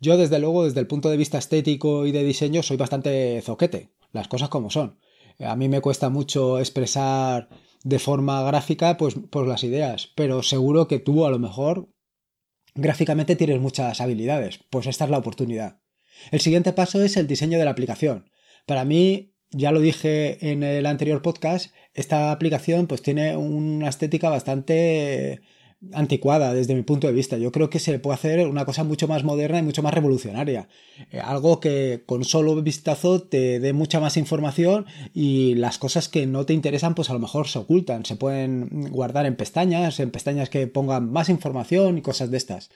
Yo, 0.00 0.16
desde 0.16 0.38
luego, 0.38 0.64
desde 0.64 0.80
el 0.80 0.86
punto 0.86 1.08
de 1.08 1.16
vista 1.16 1.38
estético 1.38 2.06
y 2.06 2.12
de 2.12 2.24
diseño, 2.24 2.62
soy 2.62 2.76
bastante 2.76 3.40
zoquete, 3.42 3.92
las 4.12 4.28
cosas 4.28 4.48
como 4.48 4.70
son. 4.70 4.98
A 5.38 5.56
mí 5.56 5.68
me 5.68 5.80
cuesta 5.80 6.10
mucho 6.10 6.58
expresar 6.58 7.48
de 7.84 7.98
forma 7.98 8.42
gráfica 8.42 8.96
pues, 8.96 9.14
pues 9.30 9.46
las 9.46 9.62
ideas, 9.62 10.10
pero 10.16 10.42
seguro 10.42 10.88
que 10.88 10.98
tú 10.98 11.24
a 11.24 11.30
lo 11.30 11.38
mejor 11.38 11.90
gráficamente 12.74 13.36
tienes 13.36 13.60
muchas 13.60 14.00
habilidades, 14.00 14.58
pues 14.70 14.86
esta 14.86 15.04
es 15.04 15.10
la 15.10 15.18
oportunidad. 15.18 15.80
El 16.32 16.40
siguiente 16.40 16.72
paso 16.72 17.02
es 17.02 17.16
el 17.16 17.26
diseño 17.26 17.58
de 17.58 17.64
la 17.64 17.70
aplicación. 17.70 18.30
Para 18.66 18.84
mí, 18.84 19.34
ya 19.50 19.70
lo 19.70 19.80
dije 19.80 20.50
en 20.50 20.62
el 20.62 20.86
anterior 20.86 21.22
podcast, 21.22 21.72
esta 21.92 22.32
aplicación 22.32 22.86
pues 22.86 23.02
tiene 23.02 23.36
una 23.36 23.88
estética 23.88 24.30
bastante 24.30 25.42
anticuada 25.92 26.54
desde 26.54 26.74
mi 26.74 26.82
punto 26.82 27.06
de 27.06 27.12
vista. 27.12 27.36
Yo 27.36 27.52
creo 27.52 27.70
que 27.70 27.78
se 27.78 27.98
puede 27.98 28.14
hacer 28.14 28.46
una 28.46 28.64
cosa 28.64 28.84
mucho 28.84 29.08
más 29.08 29.24
moderna 29.24 29.58
y 29.58 29.62
mucho 29.62 29.82
más 29.82 29.94
revolucionaria. 29.94 30.68
Eh, 31.10 31.20
algo 31.20 31.60
que 31.60 32.02
con 32.06 32.24
solo 32.24 32.60
vistazo 32.62 33.22
te 33.22 33.60
dé 33.60 33.72
mucha 33.72 34.00
más 34.00 34.16
información 34.16 34.86
y 35.12 35.54
las 35.54 35.78
cosas 35.78 36.08
que 36.08 36.26
no 36.26 36.46
te 36.46 36.54
interesan 36.54 36.94
pues 36.94 37.10
a 37.10 37.12
lo 37.12 37.18
mejor 37.18 37.48
se 37.48 37.58
ocultan. 37.58 38.04
Se 38.04 38.16
pueden 38.16 38.90
guardar 38.90 39.26
en 39.26 39.36
pestañas, 39.36 40.00
en 40.00 40.10
pestañas 40.10 40.50
que 40.50 40.66
pongan 40.66 41.10
más 41.10 41.28
información 41.28 41.98
y 41.98 42.02
cosas 42.02 42.30
de 42.30 42.36
estas. 42.36 42.70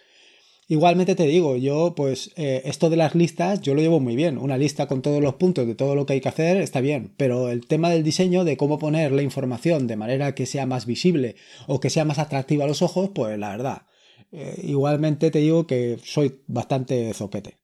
Igualmente 0.70 1.14
te 1.14 1.24
digo, 1.24 1.56
yo 1.56 1.94
pues 1.96 2.30
eh, 2.36 2.60
esto 2.66 2.90
de 2.90 2.98
las 2.98 3.14
listas 3.14 3.62
yo 3.62 3.74
lo 3.74 3.80
llevo 3.80 4.00
muy 4.00 4.16
bien. 4.16 4.36
Una 4.36 4.58
lista 4.58 4.86
con 4.86 5.00
todos 5.00 5.22
los 5.22 5.36
puntos 5.36 5.66
de 5.66 5.74
todo 5.74 5.94
lo 5.94 6.04
que 6.04 6.12
hay 6.12 6.20
que 6.20 6.28
hacer 6.28 6.58
está 6.58 6.82
bien, 6.82 7.14
pero 7.16 7.48
el 7.48 7.66
tema 7.66 7.88
del 7.88 8.04
diseño, 8.04 8.44
de 8.44 8.58
cómo 8.58 8.78
poner 8.78 9.12
la 9.12 9.22
información 9.22 9.86
de 9.86 9.96
manera 9.96 10.34
que 10.34 10.44
sea 10.44 10.66
más 10.66 10.84
visible 10.84 11.36
o 11.66 11.80
que 11.80 11.88
sea 11.88 12.04
más 12.04 12.18
atractiva 12.18 12.64
a 12.64 12.68
los 12.68 12.82
ojos, 12.82 13.10
pues 13.14 13.38
la 13.38 13.48
verdad. 13.48 13.82
Eh, 14.30 14.60
igualmente 14.64 15.30
te 15.30 15.38
digo 15.38 15.66
que 15.66 15.98
soy 16.04 16.42
bastante 16.46 17.14
zoquete. 17.14 17.56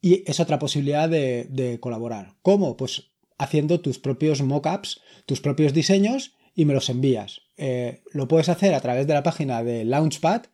Y 0.00 0.28
es 0.28 0.40
otra 0.40 0.58
posibilidad 0.58 1.08
de, 1.08 1.78
colaborar. 1.80 2.34
¿Cómo? 2.42 2.76
Pues 2.76 3.12
haciendo 3.38 3.80
tus 3.80 4.00
propios 4.00 4.42
mockups, 4.42 5.00
tus 5.24 5.40
propios 5.40 5.72
diseños 5.72 6.32
y 6.56 6.64
me 6.64 6.74
los 6.74 6.88
envías. 6.88 7.42
Eh, 7.56 8.02
lo 8.12 8.26
puedes 8.26 8.48
hacer 8.48 8.74
a 8.74 8.80
través 8.80 9.06
de 9.06 9.14
la 9.14 9.22
página 9.22 9.62
de 9.62 9.84
Launchpad 9.84 10.46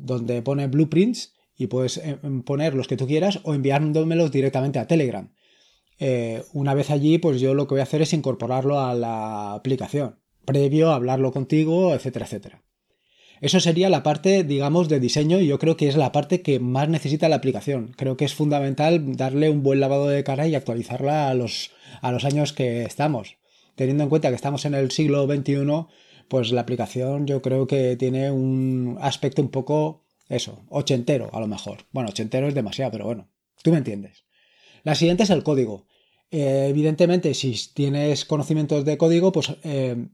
donde 0.00 0.42
pone 0.42 0.66
blueprints 0.66 1.34
y 1.56 1.66
puedes 1.66 1.98
eh, 1.98 2.18
poner 2.44 2.74
los 2.74 2.88
que 2.88 2.96
tú 2.96 3.06
quieras 3.06 3.40
o 3.42 3.54
enviándomelos 3.54 4.32
directamente 4.32 4.78
a 4.78 4.86
Telegram. 4.86 5.32
Eh, 5.98 6.42
una 6.54 6.72
vez 6.72 6.90
allí, 6.90 7.18
pues 7.18 7.40
yo 7.40 7.52
lo 7.52 7.66
que 7.66 7.74
voy 7.74 7.80
a 7.80 7.84
hacer 7.84 8.00
es 8.00 8.14
incorporarlo 8.14 8.80
a 8.80 8.94
la 8.94 9.52
aplicación, 9.52 10.18
previo 10.46 10.90
a 10.90 10.94
hablarlo 10.94 11.32
contigo, 11.32 11.94
etcétera, 11.94 12.24
etcétera. 12.24 12.62
Eso 13.40 13.58
sería 13.60 13.88
la 13.88 14.02
parte, 14.02 14.44
digamos, 14.44 14.88
de 14.88 15.00
diseño 15.00 15.40
y 15.40 15.46
yo 15.46 15.58
creo 15.58 15.76
que 15.76 15.88
es 15.88 15.96
la 15.96 16.12
parte 16.12 16.42
que 16.42 16.60
más 16.60 16.88
necesita 16.88 17.28
la 17.28 17.36
aplicación. 17.36 17.92
Creo 17.96 18.16
que 18.16 18.26
es 18.26 18.34
fundamental 18.34 19.16
darle 19.16 19.48
un 19.48 19.62
buen 19.62 19.80
lavado 19.80 20.08
de 20.08 20.24
cara 20.24 20.46
y 20.46 20.54
actualizarla 20.54 21.30
a 21.30 21.34
los, 21.34 21.70
a 22.02 22.12
los 22.12 22.24
años 22.24 22.52
que 22.52 22.84
estamos. 22.84 23.36
Teniendo 23.76 24.04
en 24.04 24.10
cuenta 24.10 24.28
que 24.28 24.34
estamos 24.34 24.66
en 24.66 24.74
el 24.74 24.90
siglo 24.90 25.26
XXI, 25.26 25.86
pues 26.30 26.52
la 26.52 26.60
aplicación 26.60 27.26
yo 27.26 27.42
creo 27.42 27.66
que 27.66 27.96
tiene 27.96 28.30
un 28.30 28.96
aspecto 29.00 29.42
un 29.42 29.48
poco, 29.48 30.04
eso, 30.28 30.62
ochentero 30.68 31.28
a 31.32 31.40
lo 31.40 31.48
mejor. 31.48 31.78
Bueno, 31.90 32.10
ochentero 32.10 32.46
es 32.46 32.54
demasiado, 32.54 32.92
pero 32.92 33.04
bueno, 33.04 33.28
tú 33.64 33.72
me 33.72 33.78
entiendes. 33.78 34.22
La 34.84 34.94
siguiente 34.94 35.24
es 35.24 35.30
el 35.30 35.42
código. 35.42 35.88
Eh, 36.30 36.68
evidentemente, 36.70 37.34
si 37.34 37.56
tienes 37.74 38.24
conocimientos 38.24 38.84
de 38.84 38.96
código, 38.96 39.32
pues 39.32 39.56
eh, 39.64 40.06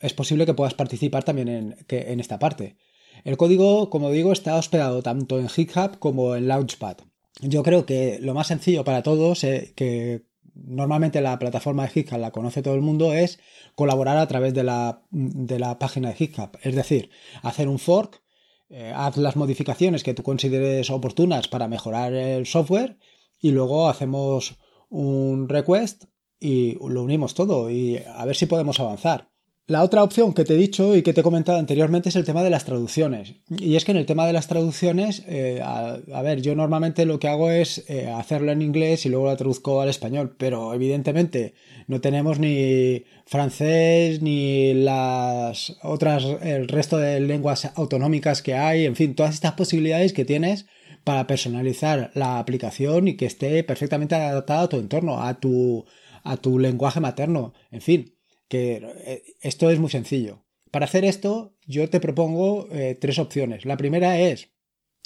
es 0.00 0.12
posible 0.12 0.46
que 0.46 0.54
puedas 0.54 0.74
participar 0.74 1.24
también 1.24 1.48
en, 1.48 1.76
en 1.88 2.20
esta 2.20 2.38
parte. 2.38 2.76
El 3.24 3.36
código, 3.36 3.90
como 3.90 4.12
digo, 4.12 4.30
está 4.30 4.54
hospedado 4.54 5.02
tanto 5.02 5.40
en 5.40 5.48
GitHub 5.48 5.98
como 5.98 6.36
en 6.36 6.46
Launchpad. 6.46 6.98
Yo 7.40 7.64
creo 7.64 7.86
que 7.86 8.20
lo 8.20 8.34
más 8.34 8.46
sencillo 8.46 8.84
para 8.84 9.02
todos, 9.02 9.42
eh, 9.42 9.72
que 9.74 10.22
normalmente 10.64 11.20
la 11.20 11.38
plataforma 11.38 11.84
de 11.84 11.90
GitHub 11.90 12.18
la 12.18 12.30
conoce 12.30 12.62
todo 12.62 12.74
el 12.74 12.80
mundo, 12.80 13.12
es 13.12 13.38
colaborar 13.74 14.16
a 14.18 14.26
través 14.26 14.54
de 14.54 14.64
la, 14.64 15.02
de 15.10 15.58
la 15.58 15.78
página 15.78 16.08
de 16.08 16.14
GitHub. 16.14 16.50
Es 16.62 16.74
decir, 16.74 17.10
hacer 17.42 17.68
un 17.68 17.78
fork, 17.78 18.22
eh, 18.68 18.92
haz 18.94 19.16
las 19.16 19.36
modificaciones 19.36 20.02
que 20.02 20.14
tú 20.14 20.22
consideres 20.22 20.90
oportunas 20.90 21.48
para 21.48 21.68
mejorar 21.68 22.14
el 22.14 22.46
software 22.46 22.98
y 23.40 23.50
luego 23.50 23.88
hacemos 23.88 24.56
un 24.88 25.48
request 25.48 26.04
y 26.40 26.74
lo 26.74 27.02
unimos 27.02 27.34
todo 27.34 27.70
y 27.70 27.98
a 27.98 28.24
ver 28.24 28.36
si 28.36 28.46
podemos 28.46 28.80
avanzar. 28.80 29.30
La 29.68 29.82
otra 29.82 30.04
opción 30.04 30.32
que 30.32 30.44
te 30.44 30.54
he 30.54 30.56
dicho 30.56 30.94
y 30.94 31.02
que 31.02 31.12
te 31.12 31.22
he 31.22 31.24
comentado 31.24 31.58
anteriormente 31.58 32.10
es 32.10 32.14
el 32.14 32.24
tema 32.24 32.44
de 32.44 32.50
las 32.50 32.64
traducciones. 32.64 33.34
Y 33.48 33.74
es 33.74 33.84
que 33.84 33.90
en 33.90 33.96
el 33.96 34.06
tema 34.06 34.24
de 34.24 34.32
las 34.32 34.46
traducciones, 34.46 35.24
eh, 35.26 35.60
a, 35.60 36.22
ver, 36.22 36.40
yo 36.40 36.54
normalmente 36.54 37.04
lo 37.04 37.18
que 37.18 37.26
hago 37.26 37.50
es 37.50 37.84
eh, 37.88 38.06
hacerlo 38.06 38.52
en 38.52 38.62
inglés 38.62 39.04
y 39.06 39.08
luego 39.08 39.26
lo 39.26 39.36
traduzco 39.36 39.80
al 39.80 39.88
español, 39.88 40.36
pero 40.38 40.72
evidentemente 40.72 41.54
no 41.88 42.00
tenemos 42.00 42.38
ni 42.38 43.06
francés 43.26 44.22
ni 44.22 44.72
las 44.72 45.76
otras, 45.82 46.24
el 46.42 46.68
resto 46.68 46.98
de 46.98 47.18
lenguas 47.18 47.72
autonómicas 47.74 48.42
que 48.42 48.54
hay, 48.54 48.84
en 48.84 48.94
fin, 48.94 49.16
todas 49.16 49.34
estas 49.34 49.54
posibilidades 49.54 50.12
que 50.12 50.24
tienes 50.24 50.66
para 51.02 51.26
personalizar 51.26 52.12
la 52.14 52.38
aplicación 52.38 53.08
y 53.08 53.16
que 53.16 53.26
esté 53.26 53.64
perfectamente 53.64 54.14
adaptada 54.14 54.62
a 54.62 54.68
tu 54.68 54.78
entorno, 54.78 55.24
a 55.24 55.40
tu, 55.40 55.84
a 56.22 56.36
tu 56.36 56.60
lenguaje 56.60 57.00
materno, 57.00 57.52
en 57.72 57.80
fin 57.80 58.15
que 58.48 58.76
eh, 59.04 59.22
esto 59.40 59.70
es 59.70 59.78
muy 59.78 59.90
sencillo. 59.90 60.44
Para 60.70 60.86
hacer 60.86 61.04
esto, 61.04 61.56
yo 61.66 61.88
te 61.88 62.00
propongo 62.00 62.68
eh, 62.70 62.96
tres 63.00 63.18
opciones. 63.18 63.64
La 63.64 63.76
primera 63.76 64.18
es 64.20 64.50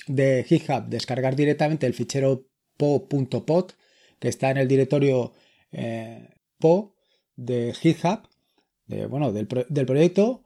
de 0.07 0.45
GitHub 0.45 0.87
descargar 0.89 1.37
directamente 1.37 1.87
el 1.87 1.95
fichero 1.95 2.47
po.pod 2.77 3.73
que 4.19 4.29
está 4.29 4.51
en 4.51 4.59
el 4.59 4.69
directorio 4.69 5.33
eh, 5.73 6.29
po 6.59 6.97
de 7.37 7.73
GitHub, 7.75 8.29
bueno, 9.09 9.33
del, 9.33 9.47
proyecto, 9.47 10.43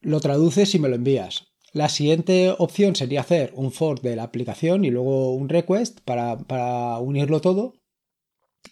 lo 0.00 0.20
traduces 0.20 0.74
y 0.74 0.78
me 0.78 0.88
lo 0.88 0.94
envías. 0.94 1.48
La 1.72 1.88
siguiente 1.88 2.54
opción 2.56 2.94
sería 2.94 3.22
hacer 3.22 3.52
un 3.56 3.72
for 3.72 4.00
de 4.00 4.14
la 4.14 4.22
aplicación 4.24 4.84
y 4.84 4.90
luego 4.90 5.34
un 5.34 5.48
request 5.48 6.00
para 6.02 6.98
unirlo 6.98 7.40
todo. 7.40 7.74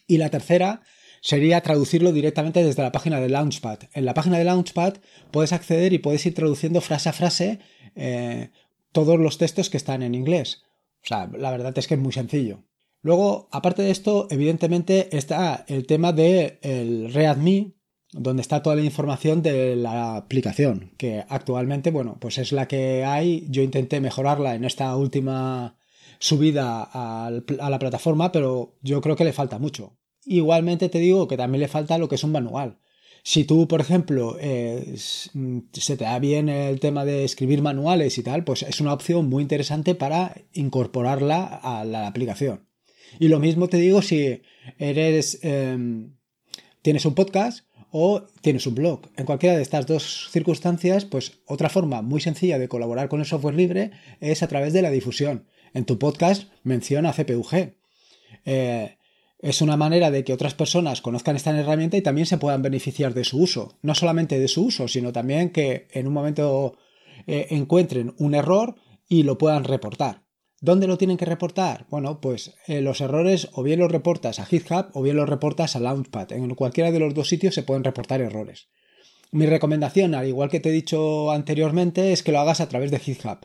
Y 0.06 0.18
la 0.18 0.30
tercera 0.30 0.82
sería 1.22 1.60
traducirlo 1.60 2.12
directamente 2.12 2.64
desde 2.64 2.82
la 2.82 2.92
página 2.92 3.20
de 3.20 3.28
Launchpad. 3.28 3.78
En 3.94 4.04
la 4.04 4.12
página 4.12 4.38
de 4.38 4.44
Launchpad 4.44 4.94
puedes 5.30 5.52
acceder 5.52 5.92
y 5.92 5.98
puedes 5.98 6.26
ir 6.26 6.34
traduciendo 6.34 6.80
frase 6.80 7.08
a 7.08 7.12
frase 7.12 7.60
eh, 7.94 8.50
todos 8.90 9.18
los 9.18 9.38
textos 9.38 9.70
que 9.70 9.76
están 9.76 10.02
en 10.02 10.16
inglés. 10.16 10.64
O 11.04 11.06
sea, 11.06 11.30
la 11.32 11.52
verdad 11.52 11.78
es 11.78 11.86
que 11.86 11.94
es 11.94 12.00
muy 12.00 12.12
sencillo. 12.12 12.64
Luego, 13.02 13.48
aparte 13.52 13.82
de 13.82 13.92
esto, 13.92 14.26
evidentemente 14.30 15.16
está 15.16 15.64
el 15.68 15.86
tema 15.86 16.12
del 16.12 16.58
de 16.60 17.08
README, 17.12 17.72
donde 18.12 18.42
está 18.42 18.62
toda 18.62 18.76
la 18.76 18.82
información 18.82 19.42
de 19.42 19.76
la 19.76 20.16
aplicación, 20.16 20.92
que 20.98 21.24
actualmente, 21.28 21.90
bueno, 21.90 22.18
pues 22.20 22.38
es 22.38 22.52
la 22.52 22.66
que 22.68 23.04
hay. 23.04 23.46
Yo 23.48 23.62
intenté 23.62 24.00
mejorarla 24.00 24.54
en 24.54 24.64
esta 24.64 24.94
última 24.96 25.76
subida 26.18 26.82
a 26.92 27.30
la 27.30 27.78
plataforma, 27.78 28.30
pero 28.32 28.76
yo 28.82 29.00
creo 29.00 29.16
que 29.16 29.24
le 29.24 29.32
falta 29.32 29.58
mucho. 29.58 29.96
Igualmente 30.24 30.88
te 30.88 30.98
digo 30.98 31.28
que 31.28 31.36
también 31.36 31.60
le 31.60 31.68
falta 31.68 31.98
lo 31.98 32.08
que 32.08 32.14
es 32.14 32.24
un 32.24 32.32
manual. 32.32 32.78
Si 33.24 33.44
tú, 33.44 33.68
por 33.68 33.80
ejemplo, 33.80 34.36
eh, 34.40 34.96
mm, 35.32 35.58
se 35.72 35.96
te 35.96 36.04
da 36.04 36.18
bien 36.18 36.48
el 36.48 36.80
tema 36.80 37.04
de 37.04 37.24
escribir 37.24 37.62
manuales 37.62 38.18
y 38.18 38.22
tal, 38.22 38.44
pues 38.44 38.62
es 38.62 38.80
una 38.80 38.92
opción 38.92 39.28
muy 39.28 39.42
interesante 39.42 39.94
para 39.94 40.34
incorporarla 40.52 41.44
a 41.44 41.84
la 41.84 42.08
aplicación. 42.08 42.66
Y 43.20 43.28
lo 43.28 43.38
mismo 43.38 43.68
te 43.68 43.76
digo 43.76 44.02
si 44.02 44.42
eres 44.78 45.38
em, 45.42 46.16
tienes 46.82 47.04
un 47.04 47.14
podcast 47.14 47.66
o 47.90 48.22
tienes 48.40 48.66
un 48.66 48.74
blog. 48.74 49.02
En 49.16 49.26
cualquiera 49.26 49.54
de 49.54 49.62
estas 49.62 49.86
dos 49.86 50.28
circunstancias, 50.32 51.04
pues 51.04 51.40
otra 51.46 51.68
forma 51.68 52.02
muy 52.02 52.20
sencilla 52.20 52.58
de 52.58 52.68
colaborar 52.68 53.08
con 53.08 53.20
el 53.20 53.26
software 53.26 53.54
libre 53.54 53.92
es 54.20 54.42
a 54.42 54.48
través 54.48 54.72
de 54.72 54.82
la 54.82 54.90
difusión. 54.90 55.46
En 55.74 55.84
tu 55.84 55.98
podcast 55.98 56.48
menciona 56.64 57.12
CPUG. 57.12 57.74
Eh, 58.46 58.96
es 59.42 59.60
una 59.60 59.76
manera 59.76 60.12
de 60.12 60.22
que 60.22 60.32
otras 60.32 60.54
personas 60.54 61.02
conozcan 61.02 61.34
esta 61.34 61.50
herramienta 61.50 61.96
y 61.96 62.02
también 62.02 62.26
se 62.26 62.38
puedan 62.38 62.62
beneficiar 62.62 63.12
de 63.12 63.24
su 63.24 63.40
uso. 63.40 63.76
No 63.82 63.96
solamente 63.96 64.38
de 64.38 64.46
su 64.46 64.66
uso, 64.66 64.86
sino 64.86 65.12
también 65.12 65.50
que 65.50 65.88
en 65.90 66.06
un 66.06 66.12
momento 66.12 66.78
eh, 67.26 67.48
encuentren 67.50 68.14
un 68.18 68.36
error 68.36 68.76
y 69.08 69.24
lo 69.24 69.38
puedan 69.38 69.64
reportar. 69.64 70.22
¿Dónde 70.60 70.86
lo 70.86 70.96
tienen 70.96 71.16
que 71.16 71.24
reportar? 71.24 71.86
Bueno, 71.90 72.20
pues 72.20 72.54
eh, 72.68 72.80
los 72.82 73.00
errores 73.00 73.48
o 73.52 73.64
bien 73.64 73.80
los 73.80 73.90
reportas 73.90 74.38
a 74.38 74.46
GitHub 74.46 74.90
o 74.92 75.02
bien 75.02 75.16
los 75.16 75.28
reportas 75.28 75.74
a 75.74 75.80
Launchpad. 75.80 76.30
En 76.30 76.54
cualquiera 76.54 76.92
de 76.92 77.00
los 77.00 77.12
dos 77.12 77.28
sitios 77.28 77.52
se 77.52 77.64
pueden 77.64 77.82
reportar 77.82 78.20
errores. 78.20 78.68
Mi 79.32 79.46
recomendación, 79.46 80.14
al 80.14 80.28
igual 80.28 80.50
que 80.50 80.60
te 80.60 80.68
he 80.68 80.72
dicho 80.72 81.32
anteriormente, 81.32 82.12
es 82.12 82.22
que 82.22 82.30
lo 82.30 82.38
hagas 82.38 82.60
a 82.60 82.68
través 82.68 82.92
de 82.92 83.00
GitHub. 83.00 83.38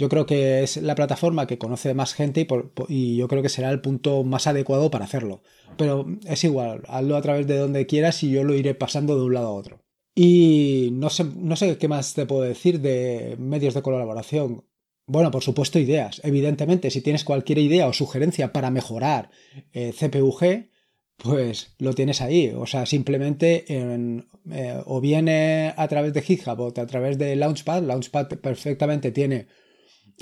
Yo 0.00 0.08
creo 0.08 0.24
que 0.24 0.62
es 0.62 0.78
la 0.78 0.94
plataforma 0.94 1.46
que 1.46 1.58
conoce 1.58 1.92
más 1.92 2.14
gente 2.14 2.46
y, 2.88 3.16
yo 3.16 3.28
creo 3.28 3.42
que 3.42 3.50
será 3.50 3.68
el 3.68 3.82
punto 3.82 4.24
más 4.24 4.46
adecuado 4.46 4.90
para 4.90 5.04
hacerlo. 5.04 5.42
Pero 5.76 6.06
es 6.26 6.42
igual, 6.42 6.84
hazlo 6.88 7.16
a 7.16 7.20
través 7.20 7.46
de 7.46 7.58
donde 7.58 7.84
quieras 7.84 8.22
y 8.22 8.30
yo 8.30 8.42
lo 8.42 8.54
iré 8.54 8.74
pasando 8.74 9.14
de 9.18 9.24
un 9.24 9.34
lado 9.34 9.48
a 9.48 9.52
otro. 9.52 9.82
Y 10.14 10.88
no 10.92 11.10
sé, 11.10 11.24
no 11.24 11.54
sé 11.54 11.76
qué 11.76 11.86
más 11.86 12.14
te 12.14 12.24
puedo 12.24 12.40
decir 12.40 12.80
de 12.80 13.36
medios 13.38 13.74
de 13.74 13.82
colaboración. 13.82 14.64
Bueno, 15.04 15.30
por 15.30 15.42
supuesto, 15.42 15.78
ideas. 15.78 16.22
Evidentemente, 16.24 16.90
si 16.90 17.02
tienes 17.02 17.22
cualquier 17.22 17.58
idea 17.58 17.86
o 17.86 17.92
sugerencia 17.92 18.54
para 18.54 18.70
mejorar 18.70 19.28
eh, 19.74 19.92
CPUG, 19.92 20.70
pues 21.18 21.74
lo 21.78 21.92
tienes 21.92 22.22
ahí. 22.22 22.54
O 22.56 22.64
sea, 22.64 22.86
simplemente 22.86 23.66
eh, 23.68 24.82
o 24.86 25.00
viene 25.02 25.74
a 25.76 25.88
través 25.88 26.14
de 26.14 26.22
GitHub 26.22 26.58
o 26.58 26.68
a 26.68 26.86
través 26.86 27.18
de 27.18 27.36
Launchpad. 27.36 27.82
Launchpad 27.82 28.28
perfectamente 28.28 29.10
tiene 29.10 29.46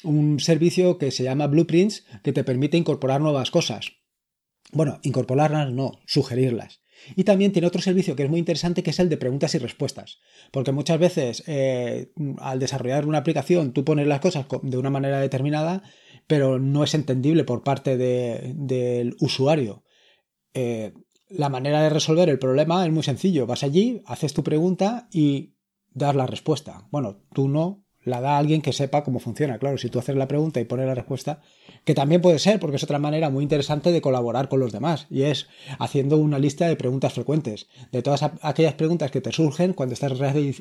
un 0.04 0.40
servicio 0.40 0.98
que 0.98 1.11
se 1.11 1.24
llama 1.24 1.46
Blueprints 1.46 2.04
que 2.22 2.32
te 2.32 2.44
permite 2.44 2.76
incorporar 2.76 3.20
nuevas 3.20 3.50
cosas. 3.50 3.92
Bueno, 4.72 5.00
incorporarlas 5.02 5.72
no, 5.72 6.00
sugerirlas. 6.06 6.82
Y 7.16 7.24
también 7.24 7.52
tiene 7.52 7.68
otro 7.68 7.80
servicio 7.80 8.16
que 8.16 8.24
es 8.24 8.30
muy 8.30 8.38
interesante 8.38 8.82
que 8.82 8.90
es 8.90 8.98
el 8.98 9.08
de 9.08 9.16
preguntas 9.16 9.54
y 9.54 9.58
respuestas. 9.58 10.18
Porque 10.50 10.72
muchas 10.72 10.98
veces 10.98 11.44
eh, 11.46 12.12
al 12.38 12.58
desarrollar 12.58 13.06
una 13.06 13.18
aplicación 13.18 13.72
tú 13.72 13.84
pones 13.84 14.06
las 14.06 14.20
cosas 14.20 14.46
de 14.62 14.76
una 14.76 14.90
manera 14.90 15.20
determinada, 15.20 15.82
pero 16.26 16.58
no 16.58 16.84
es 16.84 16.94
entendible 16.94 17.44
por 17.44 17.62
parte 17.62 17.96
del 17.96 19.16
usuario. 19.20 19.84
Eh, 20.54 20.92
la 21.28 21.48
manera 21.48 21.82
de 21.82 21.90
resolver 21.90 22.28
el 22.28 22.38
problema 22.38 22.84
es 22.84 22.92
muy 22.92 23.02
sencillo. 23.02 23.46
Vas 23.46 23.62
allí, 23.62 24.02
haces 24.06 24.34
tu 24.34 24.42
pregunta 24.42 25.08
y 25.12 25.54
das 25.90 26.16
la 26.16 26.26
respuesta. 26.26 26.88
Bueno, 26.90 27.22
tú 27.34 27.48
no, 27.48 27.84
la 28.08 28.20
da 28.20 28.38
alguien 28.38 28.62
que 28.62 28.72
sepa 28.72 29.04
cómo 29.04 29.20
funciona. 29.20 29.58
Claro, 29.58 29.78
si 29.78 29.88
tú 29.88 29.98
haces 29.98 30.16
la 30.16 30.28
pregunta 30.28 30.60
y 30.60 30.64
pones 30.64 30.86
la 30.86 30.94
respuesta, 30.94 31.40
que 31.84 31.94
también 31.94 32.20
puede 32.20 32.38
ser, 32.38 32.58
porque 32.60 32.76
es 32.76 32.82
otra 32.82 32.98
manera 32.98 33.30
muy 33.30 33.42
interesante 33.42 33.92
de 33.92 34.00
colaborar 34.00 34.48
con 34.48 34.60
los 34.60 34.72
demás, 34.72 35.06
y 35.10 35.22
es 35.22 35.46
haciendo 35.78 36.16
una 36.16 36.38
lista 36.38 36.66
de 36.66 36.76
preguntas 36.76 37.12
frecuentes, 37.12 37.68
de 37.92 38.02
todas 38.02 38.22
aquellas 38.42 38.74
preguntas 38.74 39.10
que 39.10 39.20
te 39.20 39.32
surgen 39.32 39.72
cuando 39.72 39.94
estás, 39.94 40.12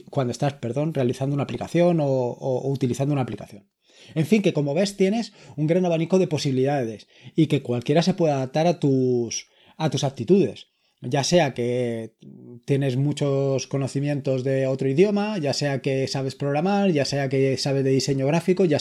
cuando 0.10 0.32
estás 0.32 0.54
perdón, 0.54 0.94
realizando 0.94 1.34
una 1.34 1.44
aplicación 1.44 2.00
o 2.02 2.70
utilizando 2.70 3.14
una 3.14 3.24
aplicación. 3.24 3.68
En 4.16 4.26
fin, 4.26 4.42
que 4.42 4.54
como 4.54 4.74
ves 4.74 4.96
tienes 4.96 5.34
un 5.56 5.68
gran 5.68 5.86
abanico 5.86 6.20
de 6.20 6.28
posibilidades 6.28 7.08
y 7.36 7.48
que 7.48 7.62
cualquiera 7.62 8.02
se 8.02 8.14
puede 8.14 8.34
adaptar 8.34 8.68
a 8.68 8.80
tus, 8.80 9.48
a 9.78 9.90
tus 9.90 10.04
aptitudes 10.04 10.68
ya 11.02 11.24
sea 11.24 11.54
que 11.54 12.14
tienes 12.66 12.98
muchos 12.98 13.68
conocimientos 13.68 14.44
de 14.44 14.68
otro 14.68 14.90
idioma, 14.90 15.38
ya 15.38 15.54
sea 15.54 15.82
que 15.82 16.08
sabes 16.08 16.36
programar, 16.36 16.92
ya 16.92 17.06
sea 17.06 17.30
que 17.30 17.58
sabes 17.58 17.84
de 17.84 17.92
diseño 17.92 18.26
gráfico, 18.28 18.66
ya, 18.66 18.80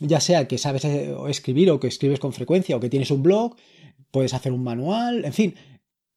ya 0.00 0.20
sea 0.20 0.48
que 0.48 0.58
sabes 0.58 0.84
eh, 0.84 1.14
escribir 1.28 1.70
o 1.70 1.80
que 1.80 1.88
escribes 1.88 2.20
con 2.20 2.32
frecuencia 2.32 2.76
o 2.76 2.80
que 2.80 2.90
tienes 2.90 3.10
un 3.10 3.22
blog, 3.22 3.56
puedes 4.10 4.34
hacer 4.34 4.52
un 4.52 4.62
manual, 4.62 5.24
en 5.24 5.32
fin, 5.32 5.54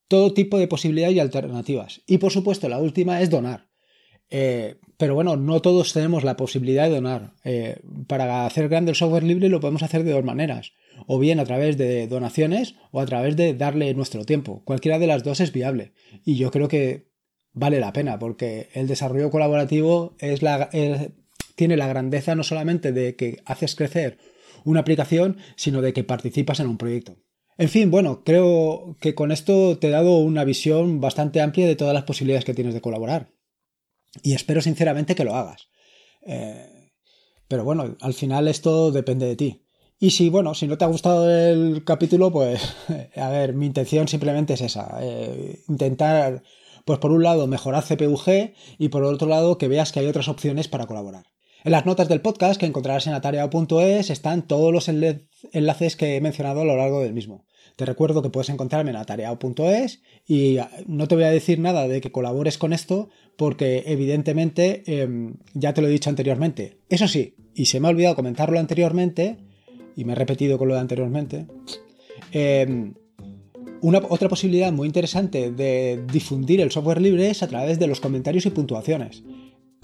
todo 0.07 0.33
tipo 0.33 0.57
de 0.57 0.67
posibilidades 0.67 1.15
y 1.15 1.19
alternativas. 1.19 2.01
Y 2.05 2.17
por 2.17 2.31
supuesto, 2.31 2.67
la 2.67 2.79
última 2.79 3.21
es 3.21 3.29
donar. 3.29 3.69
Eh, 4.29 4.75
pero 4.97 5.15
bueno, 5.15 5.38
no 5.38 5.62
todos 5.62 5.93
tenemos 5.93 6.23
la 6.23 6.35
posibilidad 6.35 6.83
de 6.83 6.95
donar. 6.95 7.33
Eh, 7.43 7.79
para 8.07 8.45
hacer 8.45 8.67
grande 8.67 8.91
el 8.91 8.97
software 8.97 9.23
libre 9.23 9.49
lo 9.49 9.59
podemos 9.59 9.81
hacer 9.81 10.03
de 10.03 10.12
dos 10.12 10.23
maneras 10.23 10.73
o 11.12 11.17
bien 11.17 11.39
a 11.39 11.45
través 11.45 11.76
de 11.76 12.08
donaciones 12.08 12.76
o 12.91 13.02
a 13.02 13.06
través 13.08 13.36
de 13.36 13.56
darle 13.56 13.91
nuestro 13.95 14.26
tiempo. 14.26 14.62
Cualquiera 14.63 15.00
de 15.00 15.08
las 15.08 15.24
dos 15.24 15.39
es 15.39 15.52
viable 15.52 15.93
y 16.24 16.36
yo 16.36 16.52
creo 16.52 16.67
que 16.67 17.10
vale 17.52 17.80
la 17.80 17.93
pena 17.93 18.19
porque 18.19 18.69
el 18.76 18.88
desarrollo 18.88 19.32
colaborativo 19.32 20.15
tiene 21.56 21.78
la 21.78 21.88
grandeza 21.88 22.36
no 22.36 22.43
solamente 22.43 22.91
de 22.91 23.15
que 23.15 23.41
haces 23.45 23.76
crecer 23.76 24.19
una 24.65 24.82
aplicación, 24.82 25.38
sino 25.56 25.82
de 25.82 25.93
que 25.93 26.04
participas 26.04 26.60
en 26.60 26.67
un 26.67 26.78
proyecto. 26.78 27.17
En 27.58 27.69
fin, 27.69 27.89
bueno, 27.89 28.24
creo 28.24 28.95
que 29.02 29.15
con 29.15 29.32
esto 29.32 29.80
te 29.80 29.88
he 29.88 29.89
dado 29.89 30.19
una 30.19 30.43
visión 30.43 31.02
bastante 31.02 31.41
amplia 31.41 31.65
de 31.65 31.76
todas 31.76 31.95
las 31.95 32.04
posibilidades 32.04 32.45
que 32.45 32.54
tienes 32.54 32.76
de 32.76 32.82
colaborar. 32.82 33.32
Y 34.22 34.34
espero 34.34 34.62
sinceramente 34.62 35.15
que 35.15 35.24
lo 35.24 35.34
hagas. 35.34 35.69
Eh, 36.22 36.91
pero 37.48 37.63
bueno, 37.63 37.98
al 38.00 38.13
final 38.13 38.48
esto 38.48 38.91
depende 38.91 39.26
de 39.26 39.36
ti. 39.36 39.65
Y 39.99 40.12
si, 40.12 40.29
bueno, 40.29 40.53
si 40.53 40.65
no 40.65 40.77
te 40.77 40.85
ha 40.85 40.88
gustado 40.88 41.29
el 41.29 41.83
capítulo, 41.83 42.31
pues, 42.31 42.62
a 43.17 43.29
ver, 43.29 43.53
mi 43.53 43.65
intención 43.65 44.07
simplemente 44.07 44.53
es 44.53 44.62
esa. 44.62 44.97
Eh, 45.01 45.59
intentar, 45.67 46.41
pues 46.85 46.99
por 46.99 47.12
un 47.12 47.23
lado, 47.23 47.47
mejorar 47.47 47.83
CPUG 47.83 48.53
y 48.77 48.89
por 48.89 49.03
otro 49.03 49.27
lado, 49.27 49.57
que 49.57 49.67
veas 49.67 49.91
que 49.91 49.99
hay 49.99 50.07
otras 50.07 50.29
opciones 50.29 50.69
para 50.69 50.88
colaborar. 50.88 51.25
En 51.65 51.73
las 51.73 51.85
notas 51.85 52.07
del 52.07 52.21
podcast 52.21 52.57
que 52.57 52.65
encontrarás 52.65 53.05
en 53.07 53.13
atareado.es 53.13 54.09
están 54.09 54.47
todos 54.47 54.71
los 54.71 54.88
enlaces 54.88 55.97
que 55.97 56.15
he 56.15 56.21
mencionado 56.21 56.62
a 56.62 56.65
lo 56.65 56.77
largo 56.77 57.01
del 57.01 57.13
mismo. 57.13 57.45
Te 57.75 57.85
recuerdo 57.85 58.21
que 58.21 58.29
puedes 58.29 58.49
encontrarme 58.49 58.91
en 58.91 58.97
atareado.es 58.97 60.01
y 60.25 60.57
no 60.88 61.09
te 61.09 61.15
voy 61.15 61.25
a 61.25 61.31
decir 61.31 61.59
nada 61.59 61.88
de 61.89 61.99
que 61.99 62.13
colabores 62.13 62.57
con 62.57 62.71
esto 62.71 63.09
porque 63.35 63.83
evidentemente 63.88 64.83
em, 64.85 65.35
ya 65.53 65.73
te 65.73 65.81
lo 65.81 65.88
he 65.88 65.91
dicho 65.91 66.09
anteriormente. 66.09 66.79
Eso 66.88 67.09
sí, 67.09 67.35
y 67.53 67.65
se 67.65 67.81
me 67.81 67.88
ha 67.88 67.91
olvidado 67.91 68.15
comentarlo 68.15 68.57
anteriormente, 68.59 69.38
y 69.95 70.06
me 70.06 70.13
he 70.13 70.15
repetido 70.15 70.58
con 70.58 70.67
lo 70.67 70.73
de 70.73 70.80
anteriormente, 70.80 71.47
em, 72.32 72.93
una, 73.82 74.02
otra 74.10 74.30
posibilidad 74.30 74.71
muy 74.71 74.88
interesante 74.88 75.52
de 75.52 76.04
difundir 76.12 76.62
el 76.62 76.71
software 76.71 77.02
libre 77.02 77.30
es 77.30 77.43
a 77.43 77.47
través 77.47 77.80
de 77.80 77.88
los 77.88 77.99
comentarios 77.99 78.45
y 78.45 78.49
puntuaciones, 78.49 79.23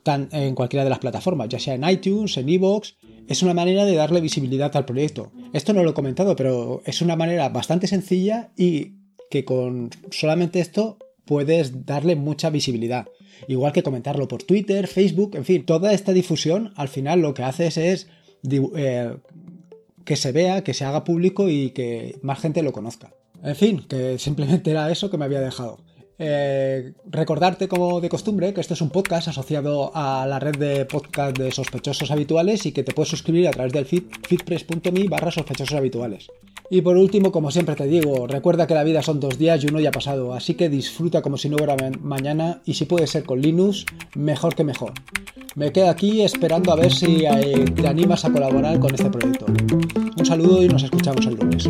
en 0.06 0.54
cualquiera 0.54 0.84
de 0.84 0.90
las 0.90 1.00
plataformas, 1.00 1.50
ya 1.50 1.60
sea 1.60 1.74
en 1.74 1.90
iTunes, 1.90 2.38
en 2.38 2.50
iVoox, 2.50 2.94
es 3.28 3.42
una 3.42 3.54
manera 3.54 3.86
de 3.86 3.96
darle 3.96 4.22
visibilidad 4.22 4.76
al 4.76 4.86
proyecto. 4.86 5.32
Esto 5.54 5.74
no 5.74 5.84
lo 5.84 5.92
he 5.92 5.96
comentado, 5.96 6.36
pero 6.36 6.82
es 6.86 7.02
una 7.02 7.16
manera 7.16 7.50
bastante 7.50 7.88
sencilla 7.88 8.52
y 8.56 8.94
que 9.32 9.46
con 9.46 9.90
solamente 10.12 10.60
esto 10.60 11.00
puedes 11.26 11.86
darle 11.86 12.16
mucha 12.16 12.52
visibilidad. 12.52 13.08
Igual 13.48 13.74
que 13.74 13.84
comentarlo 13.84 14.28
por 14.28 14.44
Twitter, 14.44 14.88
Facebook, 14.88 15.36
en 15.36 15.46
fin, 15.46 15.66
toda 15.66 15.92
esta 15.94 16.14
difusión 16.14 16.72
al 16.76 16.88
final 16.88 17.22
lo 17.22 17.34
que 17.34 17.44
haces 17.44 17.78
es 17.78 18.08
eh, 18.44 19.18
que 20.06 20.16
se 20.16 20.32
vea, 20.32 20.64
que 20.64 20.74
se 20.74 20.86
haga 20.86 21.04
público 21.04 21.50
y 21.50 21.72
que 21.72 22.18
más 22.22 22.40
gente 22.40 22.64
lo 22.64 22.72
conozca. 22.72 23.12
En 23.44 23.56
fin, 23.56 23.86
que 23.88 24.18
simplemente 24.18 24.72
era 24.72 24.90
eso 24.92 25.10
que 25.10 25.18
me 25.18 25.26
había 25.26 25.42
dejado. 25.42 25.80
Eh, 26.18 26.94
recordarte 27.10 27.68
como 27.68 28.00
de 28.00 28.08
costumbre 28.08 28.54
que 28.54 28.62
esto 28.62 28.74
es 28.74 28.82
un 28.82 28.90
podcast 28.90 29.28
asociado 29.28 29.92
a 29.94 30.26
la 30.26 30.40
red 30.40 30.56
de 30.56 30.86
podcast 30.86 31.38
de 31.38 31.52
sospechosos 31.52 32.10
habituales 32.10 32.66
y 32.66 32.72
que 32.72 32.84
te 32.84 32.94
puedes 32.94 33.10
suscribir 33.10 33.48
a 33.48 33.52
través 33.52 33.74
del 33.74 33.86
feed, 33.86 34.04
feedpress.me 34.28 35.08
barra 35.10 35.32
sospechosos 35.32 35.76
habituales. 35.76 36.28
Y 36.70 36.82
por 36.82 36.98
último, 36.98 37.32
como 37.32 37.52
siempre 37.52 37.76
te 37.76 37.86
digo, 37.86 38.28
recuerda 38.28 38.66
que 38.66 38.74
la 38.74 38.84
vida 38.84 39.04
son 39.04 39.20
dos 39.20 39.38
días 39.38 39.64
y 39.64 39.68
uno 39.68 39.80
ya 39.80 39.90
ha 39.90 39.92
pasado, 39.92 40.34
así 40.34 40.56
que 40.56 40.70
disfruta 40.70 41.22
como 41.22 41.38
si 41.38 41.50
no 41.50 41.58
hubiera 41.58 41.76
mañana 42.02 42.62
y 42.66 42.74
si 42.74 42.86
puede 42.86 43.06
ser 43.08 43.24
con 43.24 43.42
Linux, 43.42 43.86
mejor 44.16 44.56
que 44.56 44.64
mejor. 44.64 44.94
Me 45.56 45.72
quedo 45.72 45.90
aquí 45.90 46.22
esperando 46.22 46.72
a 46.72 46.76
ver 46.76 46.92
si 46.92 47.24
eh, 47.26 47.66
te 47.76 47.88
animas 47.88 48.26
a 48.26 48.32
colaborar 48.32 48.80
con 48.80 48.94
este 48.94 49.10
proyecto. 49.10 49.46
Un 50.18 50.26
saludo 50.26 50.64
y 50.64 50.68
nos 50.68 50.84
escuchamos 50.84 51.26
el 51.28 51.36
lunes. 51.36 51.70